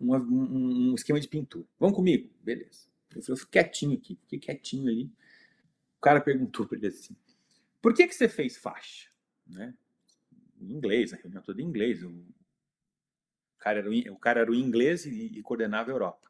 [0.00, 1.66] um, um, um, esquema de pintura.
[1.78, 2.30] Vamos comigo?
[2.42, 2.88] Beleza.
[3.14, 5.04] Eu falei, eu fico quietinho aqui, fiquei quietinho ali.
[5.96, 7.16] O cara perguntou para ele assim,
[7.80, 9.10] por que, que você fez faixa?
[9.46, 9.74] Né?
[10.60, 12.02] Em inglês, a reunião toda em inglês.
[12.02, 12.24] O
[13.58, 16.29] cara era o, o, cara era o inglês e, e coordenava a Europa.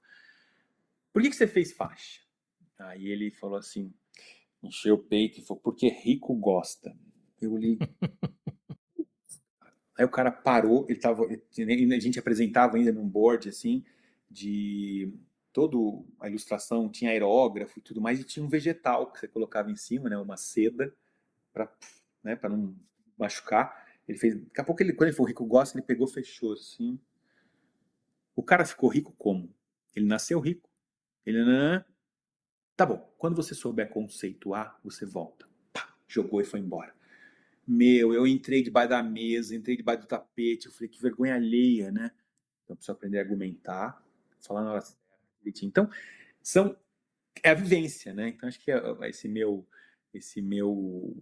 [1.13, 2.21] Por que, que você fez faixa?
[2.79, 3.93] Aí ele falou assim,
[4.63, 6.97] encheu o peito e falou, porque rico gosta.
[7.41, 7.79] Eu li.
[9.99, 13.85] Aí o cara parou, ele tava, a gente apresentava ainda num board assim,
[14.31, 15.13] de
[15.53, 15.77] toda
[16.21, 19.77] a ilustração, tinha aerógrafo e tudo mais, e tinha um vegetal que você colocava em
[19.77, 20.95] cima, né, uma seda,
[21.53, 21.71] para
[22.23, 22.75] né, não
[23.19, 23.87] machucar.
[24.09, 26.99] Ele fez, daqui a pouco, ele, quando ele falou rico gosta, ele pegou, fechou assim.
[28.35, 29.55] O cara ficou rico como?
[29.95, 30.70] Ele nasceu rico.
[31.25, 31.85] Ele, não.
[32.77, 35.47] Tá bom, quando você souber conceituar, você volta.
[35.73, 36.95] Pá, jogou e foi embora.
[37.67, 41.93] Meu, eu entrei debaixo da mesa, entrei debaixo do tapete, eu falei, que vergonha alheia,
[41.93, 42.11] né?
[42.65, 44.03] Então, preciso aprender a argumentar,
[44.41, 44.99] falar na hora certa,
[45.63, 45.89] Então,
[46.43, 46.77] são,
[47.43, 48.29] é a vivência, né?
[48.29, 49.67] Então, acho que é, é esse meu,
[50.13, 51.17] esse meu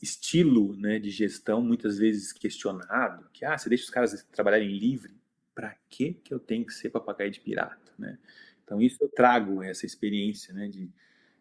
[0.00, 5.14] estilo né, de gestão, muitas vezes questionado, que, ah, você deixa os caras trabalharem livre,
[5.54, 8.18] para que que eu tenho que ser papagaio de pirata, né?
[8.64, 10.90] Então, isso eu trago essa experiência né, de,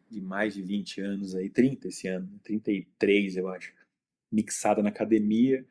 [0.09, 3.73] de mais de 20 anos, aí, 30 esse ano, 33, eu acho,
[4.31, 5.65] mixada na academia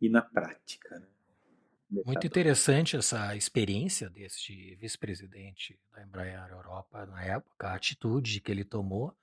[0.00, 0.98] e na prática.
[0.98, 1.06] Né?
[2.06, 8.64] Muito interessante essa experiência deste vice-presidente da Embraer Europa na época, a atitude que ele
[8.64, 9.14] tomou,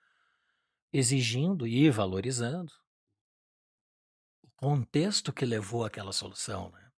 [0.94, 2.72] exigindo e valorizando
[4.60, 6.92] contexto que levou àquela solução, né?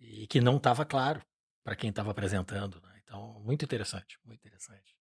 [0.00, 1.22] E que não estava claro
[1.62, 2.89] para quem estava apresentando, né?
[3.10, 4.96] Então, muito interessante, muito interessante.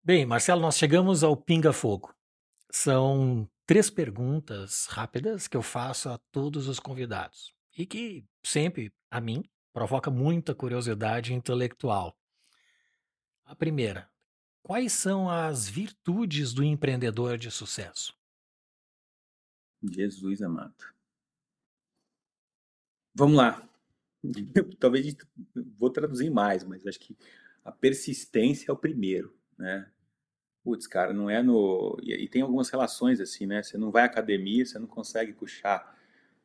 [0.00, 2.14] Bem, Marcelo, nós chegamos ao pinga-fogo.
[2.70, 9.20] São três perguntas rápidas que eu faço a todos os convidados e que sempre, a
[9.20, 9.42] mim,
[9.72, 12.16] provoca muita curiosidade intelectual.
[13.44, 14.08] A primeira,
[14.62, 18.14] quais são as virtudes do empreendedor de sucesso?
[19.82, 20.94] Jesus amado.
[23.16, 23.73] Vamos lá.
[24.78, 25.16] Talvez
[25.78, 27.16] vou traduzir mais, mas acho que
[27.64, 29.90] a persistência é o primeiro, né?
[30.62, 31.98] Putz, cara, não é no.
[32.02, 33.62] E, tem algumas relações assim, né?
[33.62, 35.94] Você não vai à academia, você não consegue puxar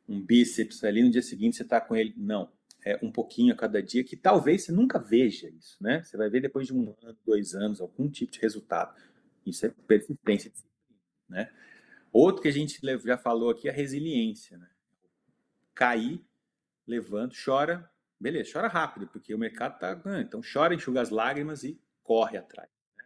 [0.06, 2.14] um bíceps ali, no dia seguinte você tá com ele.
[2.16, 2.50] Não.
[2.84, 6.02] É um pouquinho a cada dia, que talvez você nunca veja isso, né?
[6.02, 8.94] Você vai ver depois de um ano, dois anos, algum tipo de resultado.
[9.46, 10.52] Isso é persistência,
[11.28, 11.50] né?
[12.12, 14.68] Outro que a gente já falou aqui é a resiliência, né?
[15.74, 16.20] Cair,
[16.90, 17.88] levanta, chora,
[18.18, 20.00] beleza, chora rápido, porque o mercado tá.
[20.20, 22.68] Então chora, enxuga as lágrimas e corre atrás.
[22.98, 23.04] Né?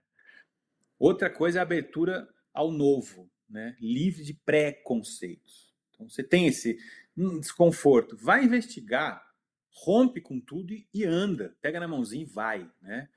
[0.98, 3.76] Outra coisa é a abertura ao novo, né?
[3.78, 5.74] livre de preconceitos.
[5.90, 6.78] Então você tem esse
[7.14, 9.22] desconforto, vai investigar,
[9.70, 12.70] rompe com tudo e, e anda, pega na mãozinha e vai.
[12.80, 13.08] Né?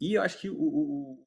[0.00, 1.26] E eu acho que o, o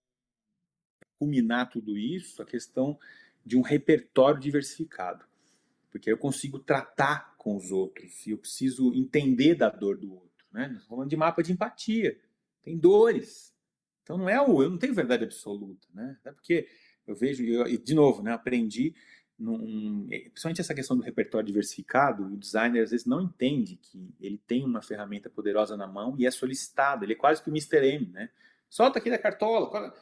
[1.20, 2.98] culminar tudo isso, a questão
[3.46, 5.26] de um repertório diversificado.
[5.92, 10.46] Porque eu consigo tratar com os outros e eu preciso entender da dor do outro.
[10.52, 10.68] Né?
[10.68, 12.20] Nós falando de mapa de empatia.
[12.62, 13.54] Tem dores.
[14.04, 14.62] Então não é o.
[14.62, 15.88] Eu não tenho verdade absoluta.
[15.94, 16.18] Né?
[16.26, 16.68] É porque
[17.06, 18.94] eu vejo, e de novo, né, aprendi,
[19.40, 24.38] num, principalmente essa questão do repertório diversificado, o designer às vezes não entende que ele
[24.46, 27.06] tem uma ferramenta poderosa na mão e é solicitado.
[27.06, 27.86] Ele é quase que o Mr.
[27.86, 28.08] M.
[28.08, 28.30] Né?
[28.70, 29.94] Solta aqui da cartola.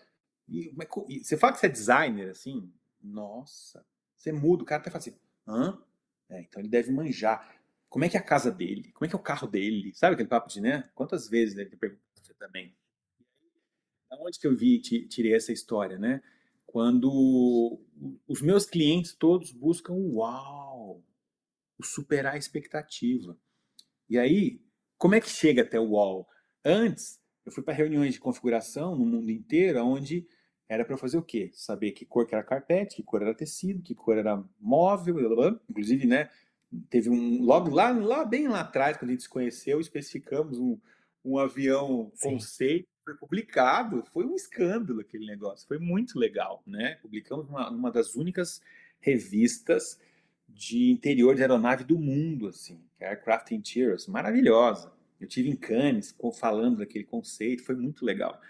[0.47, 0.73] E,
[1.09, 2.71] e, você fala que você é designer, assim,
[3.01, 5.15] nossa, você muda, o cara até fala assim,
[5.47, 5.81] hã?
[6.29, 7.55] É, então ele deve manjar.
[7.89, 8.91] Como é que é a casa dele?
[8.91, 9.93] Como é que é o carro dele?
[9.93, 10.89] Sabe aquele papo de, né?
[10.93, 12.75] Quantas vezes ele pergunta você também?
[14.09, 16.21] Da onde que eu vi, tirei essa história, né?
[16.65, 17.79] Quando
[18.27, 21.03] os meus clientes todos buscam o uau,
[21.77, 23.37] o superar a expectativa.
[24.09, 24.61] E aí,
[24.97, 26.27] como é que chega até o uau?
[26.63, 30.27] Antes, eu fui para reuniões de configuração no mundo inteiro, onde
[30.67, 31.51] era para fazer o quê?
[31.53, 35.27] Saber que cor que era carpete, que cor era tecido, que cor era móvel, blá,
[35.27, 35.59] blá, blá.
[35.69, 36.29] inclusive, né?
[36.89, 40.77] Teve um logo lá, lá bem lá atrás, quando a gente se conheceu, especificamos um,
[41.23, 42.31] um avião Sim.
[42.31, 46.95] conceito, foi publicado, foi um escândalo aquele negócio, foi muito legal, né?
[46.95, 48.61] Publicamos uma, uma das únicas
[48.99, 49.99] revistas
[50.49, 54.91] de interior de aeronave do mundo, assim, que é Aircraft Interiors, maravilhosa.
[55.19, 58.41] Eu tive em Cannes falando daquele conceito, foi muito legal.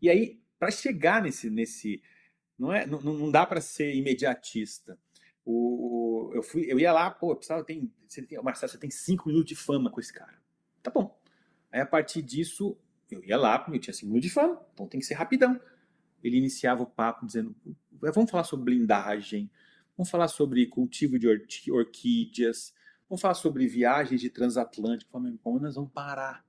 [0.00, 2.02] E aí para chegar nesse, nesse
[2.58, 4.98] não é, não, não dá para ser imediatista.
[5.42, 9.28] O, eu fui, eu ia lá, pô, precisava tem, você tem, Marcelo, você tem cinco
[9.28, 10.38] minutos de fama com esse cara.
[10.82, 11.18] Tá bom.
[11.72, 12.76] Aí a partir disso,
[13.10, 15.58] eu ia lá, eu tinha cinco minutos de fama, então tem que ser rapidão.
[16.22, 17.56] Ele iniciava o papo dizendo,
[17.90, 19.50] vamos falar sobre blindagem,
[19.96, 21.26] vamos falar sobre cultivo de
[21.72, 22.74] orquídeas,
[23.08, 25.08] vamos falar sobre viagens de transatlântico.
[25.16, 26.44] Eu falei, nós vamos parar.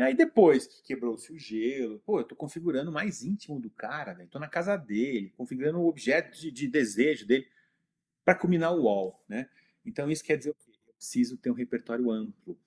[0.00, 3.68] E aí depois que quebrou-se o gelo, pô, eu tô configurando o mais íntimo do
[3.68, 4.30] cara, velho.
[4.30, 7.46] Tô na casa dele, configurando o objeto de, de desejo dele
[8.24, 9.50] para culminar o wall, né?
[9.84, 10.72] Então isso quer dizer o quê?
[10.86, 12.58] Eu preciso ter um repertório amplo.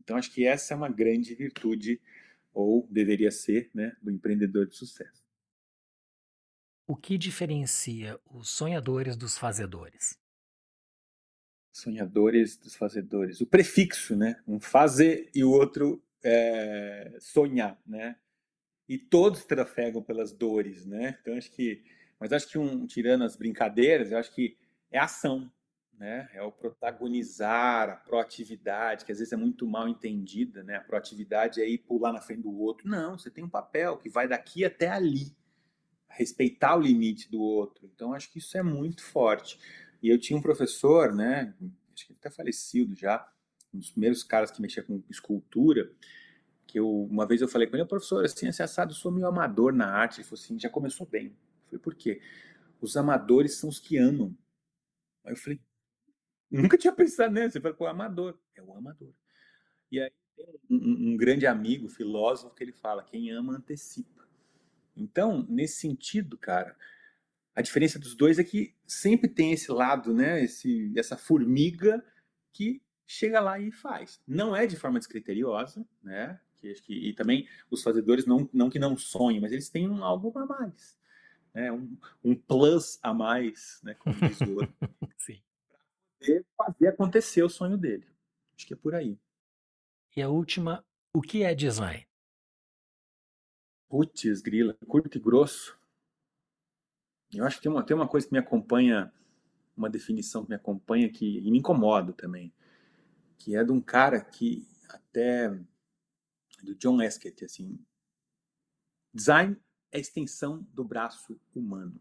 [0.00, 2.00] Então acho que essa é uma grande virtude
[2.52, 5.24] ou deveria ser, né, do empreendedor de sucesso.
[6.88, 10.18] O que diferencia os sonhadores dos fazedores?
[11.72, 13.40] Sonhadores dos fazedores.
[13.40, 14.42] O prefixo, né?
[14.44, 18.16] Um fazer e o outro é, sonhar, né?
[18.88, 21.18] E todos trafegam pelas dores, né?
[21.20, 21.84] Então acho que,
[22.18, 24.56] mas acho que um tirando as brincadeiras, eu acho que
[24.90, 25.50] é ação,
[26.00, 26.28] né?
[26.32, 30.76] É o protagonizar, a proatividade, que às vezes é muito mal entendida, né?
[30.76, 32.88] A proatividade é ir pular na frente do outro.
[32.88, 35.36] Não, você tem um papel que vai daqui até ali,
[36.08, 37.88] respeitar o limite do outro.
[37.94, 39.58] Então acho que isso é muito forte.
[40.02, 41.54] E eu tinha um professor, né?
[41.94, 43.30] Acho que ele até falecido já,
[43.72, 45.90] um dos primeiros caras que mexia com escultura,
[46.66, 49.72] que eu, uma vez eu falei com ele, professor, assim, esse assado, sou meio amador
[49.72, 50.20] na arte.
[50.20, 51.26] Ele falou assim, já começou bem.
[51.26, 52.20] Eu falei, por quê?
[52.80, 54.36] Os amadores são os que amam.
[55.24, 55.60] Aí eu falei,
[56.50, 57.52] nunca tinha pensado nisso.
[57.52, 58.38] Você falou, amador.
[58.54, 59.12] É o amador.
[59.90, 64.28] E aí tem um, um grande amigo, filósofo, que ele fala, quem ama antecipa.
[64.96, 66.76] Então, nesse sentido, cara,
[67.54, 72.04] a diferença dos dois é que sempre tem esse lado, né, esse, essa formiga
[72.52, 74.22] que chega lá e faz.
[74.26, 76.40] Não é de forma descriteriosa, né?
[76.56, 80.04] Que, que, e também os fazedores não, não que não sonhem, mas eles têm um,
[80.04, 80.96] algo a mais,
[81.52, 81.72] né?
[81.72, 83.94] Um, um plus a mais, né?
[83.94, 84.74] Como diz o outro.
[85.18, 85.42] Sim.
[86.20, 88.06] poder fazer acontecer o sonho dele.
[88.54, 89.18] Acho que é por aí.
[90.16, 92.06] E a última, o que é design?
[93.88, 95.76] Putz, grila, curto e grosso.
[97.34, 99.12] Eu acho que tem uma, tem uma coisa que me acompanha,
[99.76, 102.52] uma definição que me acompanha que e me incomoda também,
[103.40, 105.48] que é de um cara que até
[106.62, 107.82] do John Esket, assim,
[109.14, 109.56] design
[109.90, 111.98] é a extensão do braço humano.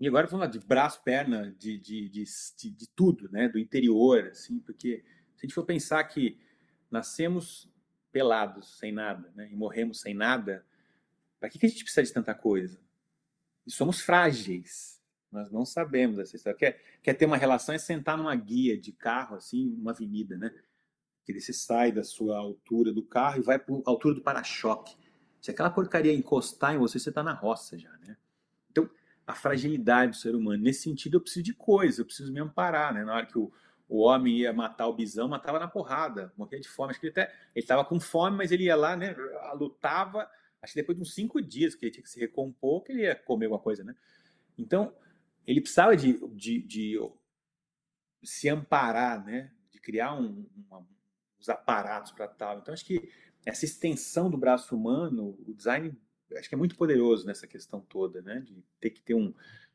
[0.00, 3.48] E agora lá de braço, perna, de, de, de, de, de tudo, né?
[3.48, 5.04] Do interior, assim, porque
[5.36, 6.36] se a gente for pensar que
[6.90, 7.70] nascemos
[8.10, 9.48] pelados, sem nada, né?
[9.52, 10.66] E morremos sem nada,
[11.38, 12.80] para que, que a gente precisa de tanta coisa?
[13.64, 15.00] E somos frágeis.
[15.32, 16.58] Nós não sabemos essa história.
[16.58, 20.52] Quer, quer ter uma relação é sentar numa guia de carro, assim, uma avenida, né?
[21.24, 24.94] Que você sai da sua altura do carro e vai para a altura do para-choque.
[25.40, 28.16] Se aquela porcaria encostar em você, você está na roça já, né?
[28.70, 28.88] Então,
[29.26, 30.62] a fragilidade do ser humano.
[30.62, 33.02] Nesse sentido, eu preciso de coisa, eu preciso me amparar, né?
[33.02, 33.50] Na hora que o,
[33.88, 36.90] o homem ia matar o bisão, matava na porrada, morria de fome.
[36.90, 39.16] Acho que ele até ele estava com fome, mas ele ia lá, né?
[39.54, 40.28] Lutava.
[40.60, 43.02] Acho que depois de uns cinco dias que ele tinha que se recompor, que ele
[43.02, 43.96] ia comer alguma coisa, né?
[44.56, 44.94] Então,
[45.46, 46.98] ele precisava de, de, de
[48.22, 49.52] se amparar, né?
[49.70, 50.86] De criar um, uma,
[51.38, 52.58] uns aparatos para tal.
[52.58, 53.10] Então, acho que
[53.44, 55.96] essa extensão do braço humano, o design
[56.38, 58.40] acho que é muito poderoso nessa questão toda, né?
[58.40, 59.34] De ter que ter um.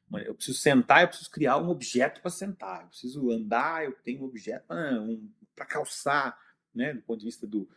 [0.10, 3.92] Uma, eu preciso sentar, eu preciso criar um objeto para sentar, eu preciso andar, eu
[3.92, 5.30] tenho um objeto para um,
[5.68, 6.40] calçar,
[6.74, 6.94] né?
[6.94, 7.70] Do ponto de vista do,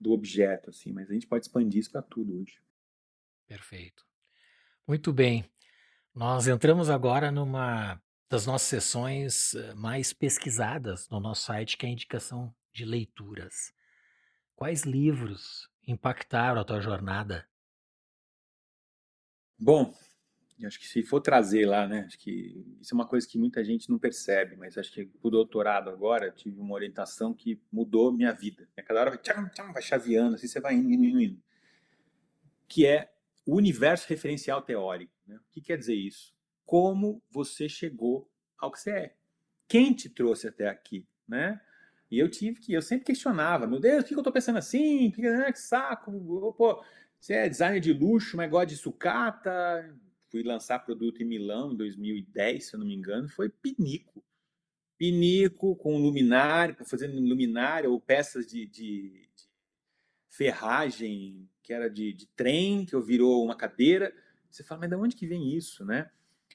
[0.00, 0.92] do objeto, assim.
[0.92, 2.60] Mas a gente pode expandir isso para tudo hoje.
[3.46, 4.04] Perfeito.
[4.86, 5.48] Muito bem.
[6.18, 11.88] Nós entramos agora numa das nossas sessões eh, mais pesquisadas no nosso site, que é
[11.88, 13.72] a indicação de leituras.
[14.56, 17.48] Quais livros impactaram a tua jornada
[19.56, 19.94] Bom,
[20.64, 23.62] acho que se for trazer lá, né, acho que isso é uma coisa que muita
[23.62, 28.32] gente não percebe, mas acho que o doutorado agora tive uma orientação que mudou minha
[28.32, 28.68] vida.
[28.76, 31.42] A cada hora vai, tcham, tcham, vai chaveando, assim você vai indo, indo, indo.
[32.66, 33.08] Que é
[33.48, 35.14] o universo referencial teórico.
[35.26, 35.36] Né?
[35.36, 36.34] O que quer dizer isso?
[36.66, 39.16] Como você chegou ao que você é.
[39.66, 41.58] Quem te trouxe até aqui, né?
[42.10, 45.10] E eu tive que, eu sempre questionava, meu Deus, por que eu estou pensando assim?
[45.10, 46.12] Que, né, que saco,
[46.58, 46.84] pô,
[47.18, 49.96] você é designer de luxo, mas gosta de sucata.
[50.30, 54.22] Fui lançar produto em Milão em 2010, se eu não me engano, foi pinico.
[54.98, 59.48] Pinico com luminária, fazendo luminária ou peças de, de, de
[60.28, 64.10] ferragem que era de, de, trem, que eu virou uma cadeira.
[64.50, 66.10] Você fala, mas de onde que vem isso, né?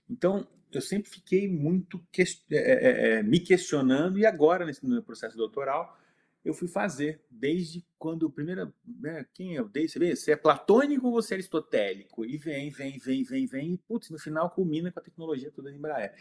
[0.09, 5.03] Então, eu sempre fiquei muito que, é, é, é, me questionando e agora, nesse, no
[5.03, 5.95] processo doutoral,
[6.43, 8.73] eu fui fazer, desde quando o primeiro.
[8.83, 9.87] Né, quem eu dei?
[9.87, 10.15] Você vê?
[10.15, 12.25] Se é platônico ou você é aristotélico?
[12.25, 15.69] E vem, vem, vem, vem, vem, e putz, no final culmina com a tecnologia toda
[15.69, 16.15] da Embraer.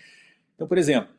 [0.55, 1.15] Então, por exemplo,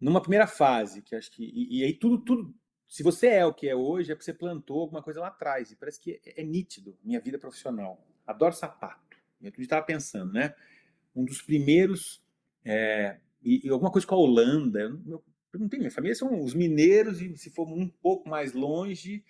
[0.00, 1.42] numa primeira fase, que acho que.
[1.42, 2.54] E, e, aí tudo, tudo.
[2.92, 5.70] Se você é o que é hoje, é porque você plantou alguma coisa lá atrás.
[5.70, 8.06] E parece que é, é nítido, minha vida profissional.
[8.26, 9.16] Adoro sapato.
[9.40, 10.54] Eu estava pensando, né?
[11.16, 12.22] Um dos primeiros.
[12.62, 14.90] É, e, e, alguma coisa com a Holanda.
[15.06, 15.24] Meu
[15.54, 19.24] não tem, minha família são os mineiros e se for um pouco mais longe,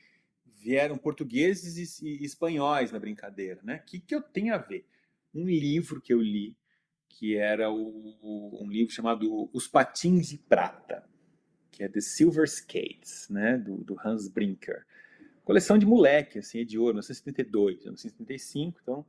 [0.45, 3.77] vieram portugueses e, e espanhóis na brincadeira, né?
[3.77, 4.85] O que, que eu tenho a ver?
[5.33, 6.57] Um livro que eu li,
[7.09, 11.09] que era o, um livro chamado Os Patins de Prata,
[11.73, 13.59] que é The Silver Skates, né?
[13.59, 14.87] Do, do Hans Brinker.
[15.45, 19.05] Coleção de moleque, assim, é de ouro, 1972, 1975, então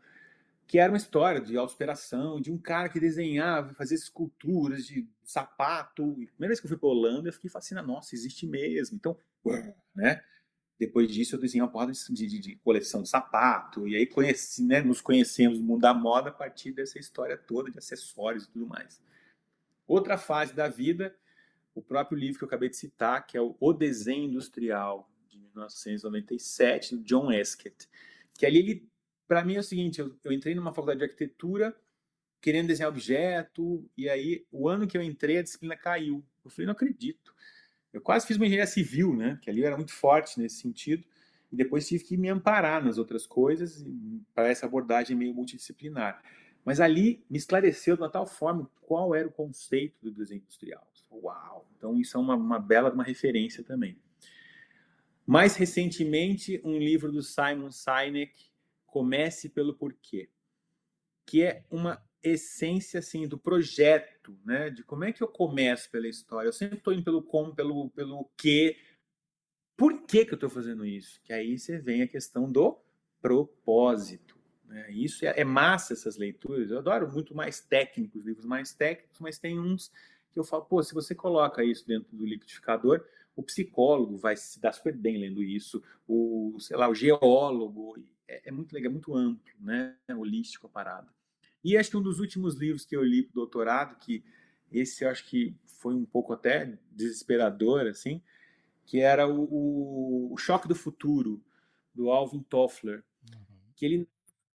[0.67, 6.03] que era uma história de autossuperação, de um cara que desenhava, fazia esculturas de sapato.
[6.19, 8.95] E a primeira vez que eu fui para Holanda, eu fiquei fascinado, nossa, existe mesmo.
[8.95, 9.17] Então,
[9.95, 10.23] né?
[10.79, 14.65] Depois disso, eu desenhei uma porrada de, de, de, coleção de sapato, e aí conheci,
[14.65, 18.49] né, nos conhecemos no mundo da moda a partir dessa história toda de acessórios e
[18.49, 18.99] tudo mais.
[19.87, 21.15] Outra fase da vida,
[21.75, 26.95] o próprio livro que eu acabei de citar, que é o, Desenho Industrial, de 1997,
[26.95, 27.87] do John Esket,
[28.33, 28.89] que ali ele
[29.27, 31.75] para mim é o seguinte, eu, eu, entrei numa faculdade de arquitetura
[32.43, 36.23] querendo desenhar objeto, e aí o ano que eu entrei a disciplina caiu.
[36.43, 37.33] Eu falei, não acredito.
[37.93, 39.39] Eu quase fiz uma engenharia civil, né?
[39.41, 41.05] Que ali eu era muito forte nesse sentido,
[41.49, 43.85] e depois tive que me amparar nas outras coisas
[44.33, 46.21] para essa abordagem meio multidisciplinar.
[46.65, 50.85] Mas ali me esclareceu de uma tal forma qual era o conceito do desenho industrial.
[51.21, 51.67] Uau!
[51.77, 53.97] Então isso é uma, uma bela uma referência também.
[55.25, 58.51] Mais recentemente, um livro do Simon Sinek,
[58.85, 60.29] Comece pelo porquê,
[61.25, 64.69] que é uma essência assim do projeto, né?
[64.69, 66.47] De como é que eu começo pela história.
[66.47, 68.77] Eu sempre estou indo pelo como, pelo pelo que.
[69.75, 71.19] Por que, que eu estou fazendo isso?
[71.23, 72.79] Que aí você vem a questão do
[73.19, 74.37] propósito.
[74.65, 74.91] Né?
[74.91, 76.69] Isso é, é massa essas leituras.
[76.69, 79.91] Eu adoro muito mais técnicos, livros mais técnicos, mas tem uns
[80.33, 83.05] que eu falo, pô, se você coloca isso dentro do liquidificador,
[83.35, 87.95] o psicólogo vai se dar super bem lendo isso, o, sei lá, o geólogo,
[88.27, 89.95] é, é muito legal, é muito amplo, né?
[90.07, 91.07] É holístico a parada.
[91.63, 94.23] E acho que um dos últimos livros que eu li para doutorado, que
[94.71, 98.21] esse eu acho que foi um pouco até desesperador, assim,
[98.85, 101.41] que era o, o, o Choque do Futuro,
[101.93, 103.57] do Alvin Toffler, uhum.
[103.75, 104.07] que ele,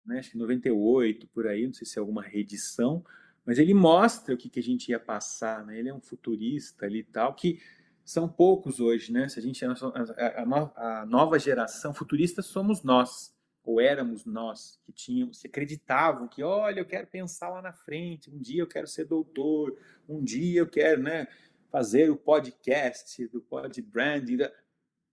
[0.05, 3.03] né, acho que 98, por aí, não sei se é alguma reedição,
[3.49, 5.79] mas ele mostra o que, que a gente ia passar, né?
[5.79, 7.59] Ele é um futurista ali e tal, que
[8.05, 9.27] são poucos hoje, né?
[9.27, 14.91] Se a gente a, a, a nova geração futurista somos nós, ou éramos nós que
[14.91, 18.85] tínhamos, que acreditavam que, olha, eu quero pensar lá na frente, um dia eu quero
[18.85, 19.75] ser doutor,
[20.07, 21.27] um dia eu quero, né,
[21.71, 24.37] fazer o podcast do pod branding.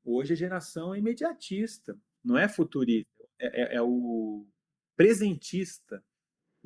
[0.05, 4.47] Hoje a geração é imediatista, não é futurista, é, é, é o
[4.95, 6.05] presentista.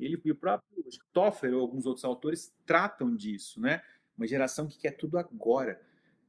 [0.03, 0.69] Ele e o próprio
[1.13, 3.81] Toffler ou alguns outros autores tratam disso, né?
[4.17, 5.81] Uma geração que quer tudo agora.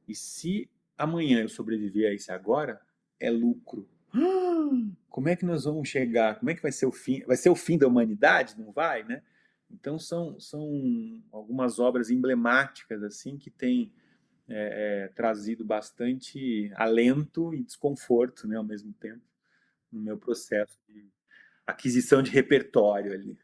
[0.07, 2.79] E se amanhã eu sobreviver a esse agora,
[3.19, 3.87] é lucro.
[5.09, 6.39] Como é que nós vamos chegar?
[6.39, 7.23] Como é que vai ser o fim?
[7.25, 8.59] Vai ser o fim da humanidade?
[8.59, 9.21] Não vai, né?
[9.69, 13.91] Então são, são algumas obras emblemáticas assim que têm
[14.47, 19.21] é, é, trazido bastante alento e desconforto, né, ao mesmo tempo,
[19.91, 21.09] no meu processo de
[21.65, 23.37] aquisição de repertório ali.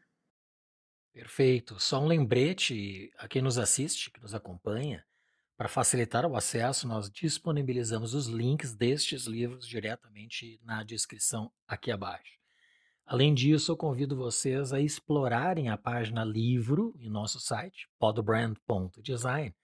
[1.12, 1.78] Perfeito.
[1.80, 5.04] Só um lembrete a quem nos assiste, que nos acompanha,
[5.60, 12.40] para facilitar o acesso, nós disponibilizamos os links destes livros diretamente na descrição aqui abaixo.
[13.04, 19.54] Além disso, eu convido vocês a explorarem a página livro em nosso site, podbrand.design.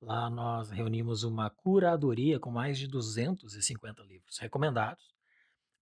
[0.00, 5.14] Lá nós reunimos uma curadoria com mais de 250 livros recomendados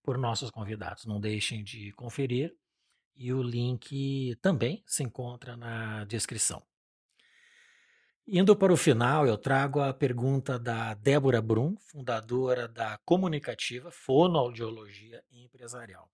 [0.02, 1.06] por nossos convidados.
[1.06, 2.54] Não deixem de conferir
[3.16, 6.62] e o link também se encontra na descrição.
[8.26, 15.22] Indo para o final, eu trago a pergunta da Débora Brum, fundadora da comunicativa Fonoaudiologia
[15.30, 16.10] Empresarial,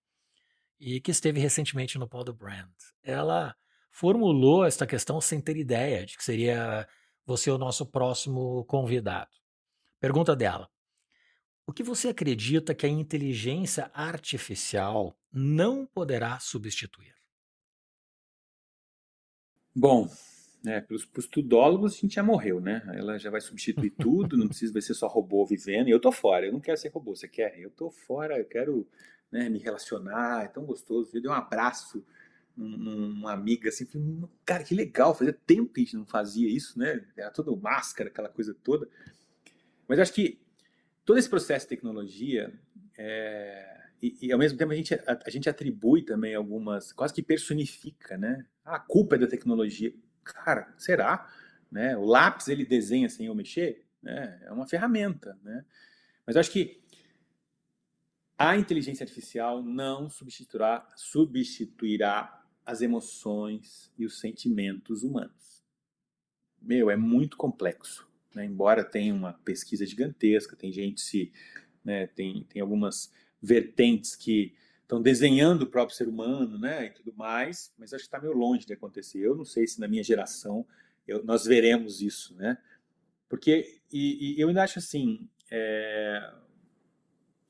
[0.78, 2.72] e que esteve recentemente no Pod Brand.
[3.00, 3.54] Ela
[3.92, 6.88] formulou esta questão sem ter ideia de que seria
[7.24, 9.30] você o nosso próximo convidado.
[10.00, 10.68] Pergunta dela:
[11.64, 17.14] O que você acredita que a inteligência artificial não poderá substituir?
[19.74, 20.08] Bom,
[20.62, 22.82] né, para os tudólogos, a gente já morreu, né?
[22.94, 25.88] Ela já vai substituir tudo, não precisa vai ser só robô vivendo.
[25.88, 27.14] E eu tô fora, eu não quero ser robô.
[27.14, 27.58] Você quer?
[27.58, 28.86] Eu tô fora, eu quero
[29.30, 31.10] né, me relacionar, é tão gostoso.
[31.14, 32.04] Eu dei um abraço
[32.56, 33.86] numa amiga assim,
[34.44, 37.02] cara, que legal, fazia tempo que a gente não fazia isso, né?
[37.16, 38.88] Era tudo máscara, aquela coisa toda.
[39.88, 40.38] Mas acho que
[41.04, 42.52] todo esse processo de tecnologia,
[42.98, 47.12] é, e, e, ao mesmo tempo a gente, a, a gente atribui também algumas, quase
[47.12, 48.46] que personifica, né?
[48.64, 49.92] Ah, a culpa é da tecnologia
[50.24, 51.30] cara, será?
[51.70, 51.96] Né?
[51.96, 54.40] O lápis ele desenha sem eu mexer, né?
[54.44, 55.64] É uma ferramenta, né?
[56.26, 56.80] Mas eu acho que
[58.38, 65.62] a inteligência artificial não substituirá, substituirá as emoções e os sentimentos humanos.
[66.60, 68.08] Meu, é muito complexo.
[68.34, 68.44] Né?
[68.46, 71.32] Embora tenha uma pesquisa gigantesca, tem gente se,
[71.84, 77.12] né, tem, tem algumas vertentes que estão desenhando o próprio ser humano, né, e tudo
[77.16, 79.20] mais, mas acho que está meio longe de acontecer.
[79.20, 80.66] Eu não sei se na minha geração
[81.06, 82.58] eu, nós veremos isso, né?
[83.28, 86.32] Porque e, e eu ainda acho assim, é,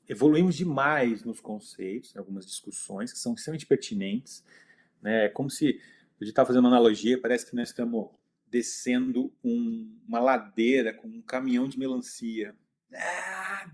[0.07, 4.43] evoluímos demais nos conceitos, em algumas discussões que são extremamente pertinentes,
[5.01, 5.25] né?
[5.25, 5.79] É como se
[6.25, 8.09] gente estava fazendo uma analogia, parece que nós estamos
[8.47, 12.55] descendo um, uma ladeira com um caminhão de melancia.
[12.93, 13.71] Ah,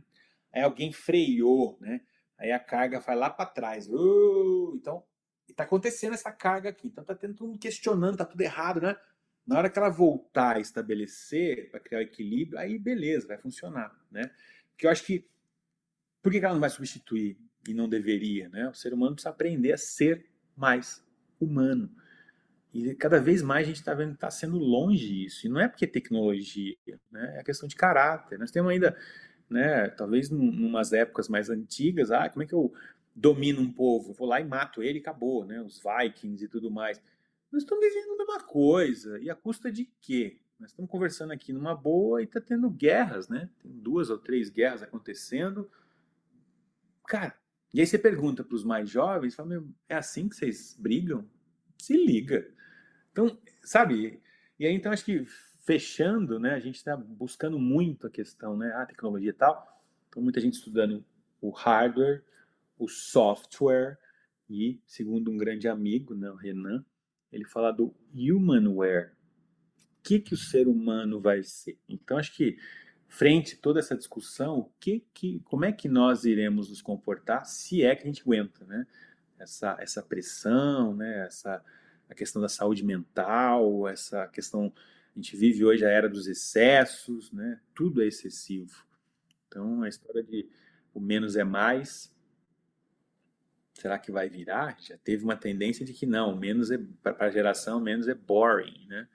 [0.57, 2.01] aí alguém freou, né?
[2.38, 3.88] Aí a carga vai lá para trás.
[3.88, 5.03] Uh, então,
[5.47, 6.88] está acontecendo essa carga aqui.
[6.88, 8.95] Então, está tendo todo mundo questionando, está tudo errado, né?
[9.45, 13.95] Na hora que ela voltar a estabelecer, para criar o equilíbrio, aí beleza, vai funcionar,
[14.11, 14.29] né?
[14.71, 15.27] Porque eu acho que.
[16.21, 18.67] Por que ela não vai substituir e não deveria, né?
[18.67, 21.03] O ser humano precisa aprender a ser mais
[21.39, 21.89] humano.
[22.73, 25.47] E cada vez mais a gente está vendo que está sendo longe isso.
[25.47, 26.75] E não é porque é tecnologia,
[27.09, 27.39] né?
[27.39, 28.38] é questão de caráter.
[28.38, 28.95] Nós temos ainda
[29.49, 29.90] né?
[29.90, 32.74] Talvez em umas épocas mais antigas, ah, como é que eu
[33.15, 34.14] domino um povo?
[34.14, 35.61] vou lá e mato ele acabou, né?
[35.61, 37.02] Os Vikings e tudo mais.
[37.52, 39.19] Nós estamos vivendo a mesma coisa.
[39.19, 40.38] E a custa de quê?
[40.60, 43.49] Nós estamos conversando aqui numa boa e está tendo guerras, né?
[43.61, 45.69] Tem duas ou três guerras acontecendo.
[47.07, 47.38] Cara,
[47.74, 51.26] e aí você pergunta para os mais jovens, fala, é assim que vocês brigam?
[51.78, 52.48] Se liga.
[53.11, 54.19] Então, sabe?
[54.60, 55.26] E aí, então, acho que
[55.68, 59.84] fechando, né, a gente está buscando muito a questão, né, a tecnologia e tal.
[60.07, 61.03] Então, muita gente estudando
[61.41, 62.23] o hardware,
[62.80, 63.98] o software
[64.49, 66.85] e, segundo um grande amigo, né, o Renan,
[67.34, 69.11] ele fala do humanware,
[70.02, 71.77] que, que o ser humano vai ser.
[71.89, 72.57] Então, acho que
[73.10, 77.45] frente a toda essa discussão, o que, que, como é que nós iremos nos comportar
[77.45, 78.88] se é que a gente aguenta, né?
[79.38, 81.26] Essa, essa pressão, né?
[81.26, 81.61] Essa,
[82.10, 84.72] a questão da saúde mental, essa questão
[85.18, 87.60] a gente vive hoje a era dos excessos, né?
[87.73, 88.85] Tudo é excessivo.
[89.48, 90.48] Então, a história de
[90.94, 92.15] o menos é mais,
[93.73, 94.77] será que vai virar?
[94.80, 98.85] Já teve uma tendência de que não, menos é para a geração, menos é boring,
[98.85, 99.07] né?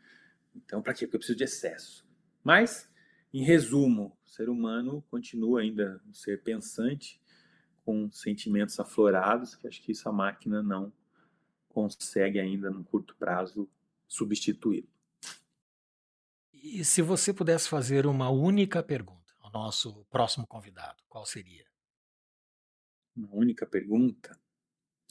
[0.57, 1.05] Então, para quê?
[1.05, 2.05] Eu preciso de excesso.
[2.43, 2.91] Mas,
[3.33, 7.23] em resumo, o ser humano continua ainda um ser pensante,
[7.85, 10.93] com sentimentos aflorados, que acho que isso a máquina não
[11.69, 13.71] consegue ainda, no curto prazo,
[14.09, 14.91] substituí-lo.
[16.63, 21.67] E se você pudesse fazer uma única pergunta ao nosso próximo convidado, qual seria?
[23.17, 24.39] Uma única pergunta?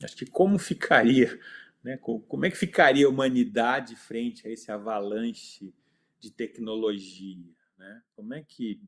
[0.01, 1.37] Acho que como ficaria,
[1.83, 1.97] né?
[1.97, 5.73] Como é que ficaria a humanidade frente a esse avalanche
[6.21, 8.01] de tecnologia, né?
[8.15, 8.81] Como é que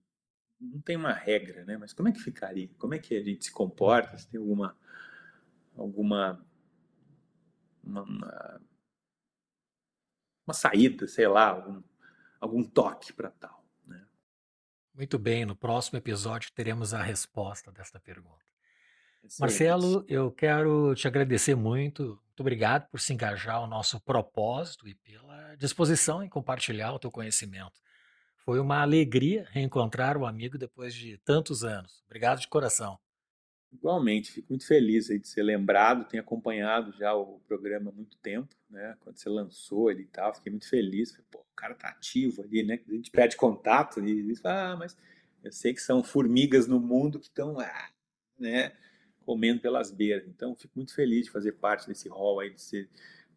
[0.57, 1.75] não tem uma regra, né?
[1.75, 2.69] Mas como é que ficaria?
[2.77, 4.17] Como é que a gente se comporta?
[4.17, 4.77] Se tem alguma
[5.75, 6.41] alguma
[7.83, 8.61] uma, uma,
[10.47, 11.83] uma saída, sei lá,
[12.43, 13.63] algum toque para tal.
[13.87, 14.05] Né?
[14.93, 18.43] Muito bem, no próximo episódio teremos a resposta desta pergunta.
[19.39, 22.03] Marcelo, eu quero te agradecer muito.
[22.03, 27.09] Muito obrigado por se engajar ao nosso propósito e pela disposição em compartilhar o teu
[27.09, 27.81] conhecimento.
[28.43, 32.03] Foi uma alegria reencontrar o amigo depois de tantos anos.
[32.05, 32.99] Obrigado de coração.
[33.73, 38.55] Igualmente, fico muito feliz de ser lembrado, tenho acompanhado já o programa há muito tempo,
[38.69, 38.95] né?
[38.99, 41.19] Quando você lançou ele e tal, fiquei muito feliz.
[41.31, 42.79] Pô, o cara tá ativo ali, né?
[42.87, 44.95] A gente pede contato e diz, ah, mas
[45.43, 47.89] eu sei que são formigas no mundo que estão, ah,
[48.37, 48.73] né?
[49.25, 50.27] Comendo pelas beiras.
[50.27, 52.89] Então, fico muito feliz de fazer parte desse rol aí de, ser,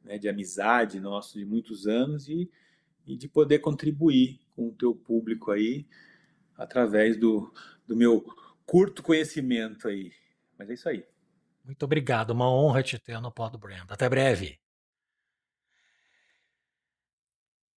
[0.04, 2.50] né, de amizade nosso de muitos anos e,
[3.06, 5.86] e de poder contribuir com o teu público aí
[6.58, 7.52] através do,
[7.86, 8.24] do meu
[8.66, 10.12] curto conhecimento aí.
[10.58, 11.06] Mas é isso aí.
[11.64, 13.90] Muito obrigado, uma honra te ter no Pod Brand.
[13.90, 14.60] Até breve.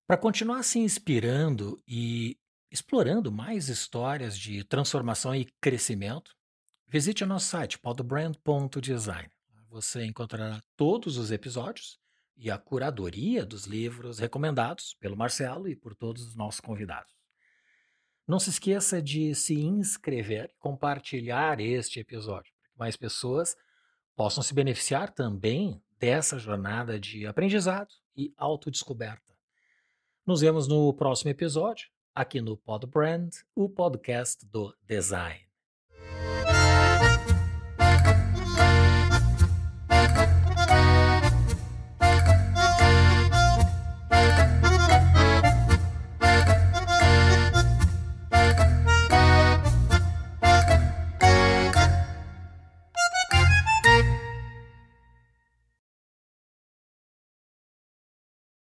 [0.05, 2.37] Para continuar se inspirando e
[2.71, 6.35] explorando mais histórias de transformação e crescimento,
[6.87, 9.29] visite o nosso site podbrand.design.
[9.69, 11.99] Você encontrará todos os episódios
[12.37, 17.13] e a curadoria dos livros recomendados pelo Marcelo e por todos os nossos convidados.
[18.27, 23.55] Não se esqueça de se inscrever e compartilhar este episódio mais pessoas
[24.15, 29.33] possam se beneficiar também dessa jornada de aprendizado e autodescoberta.
[30.25, 35.48] Nos vemos no próximo episódio, aqui no Pod Brand, o podcast do design.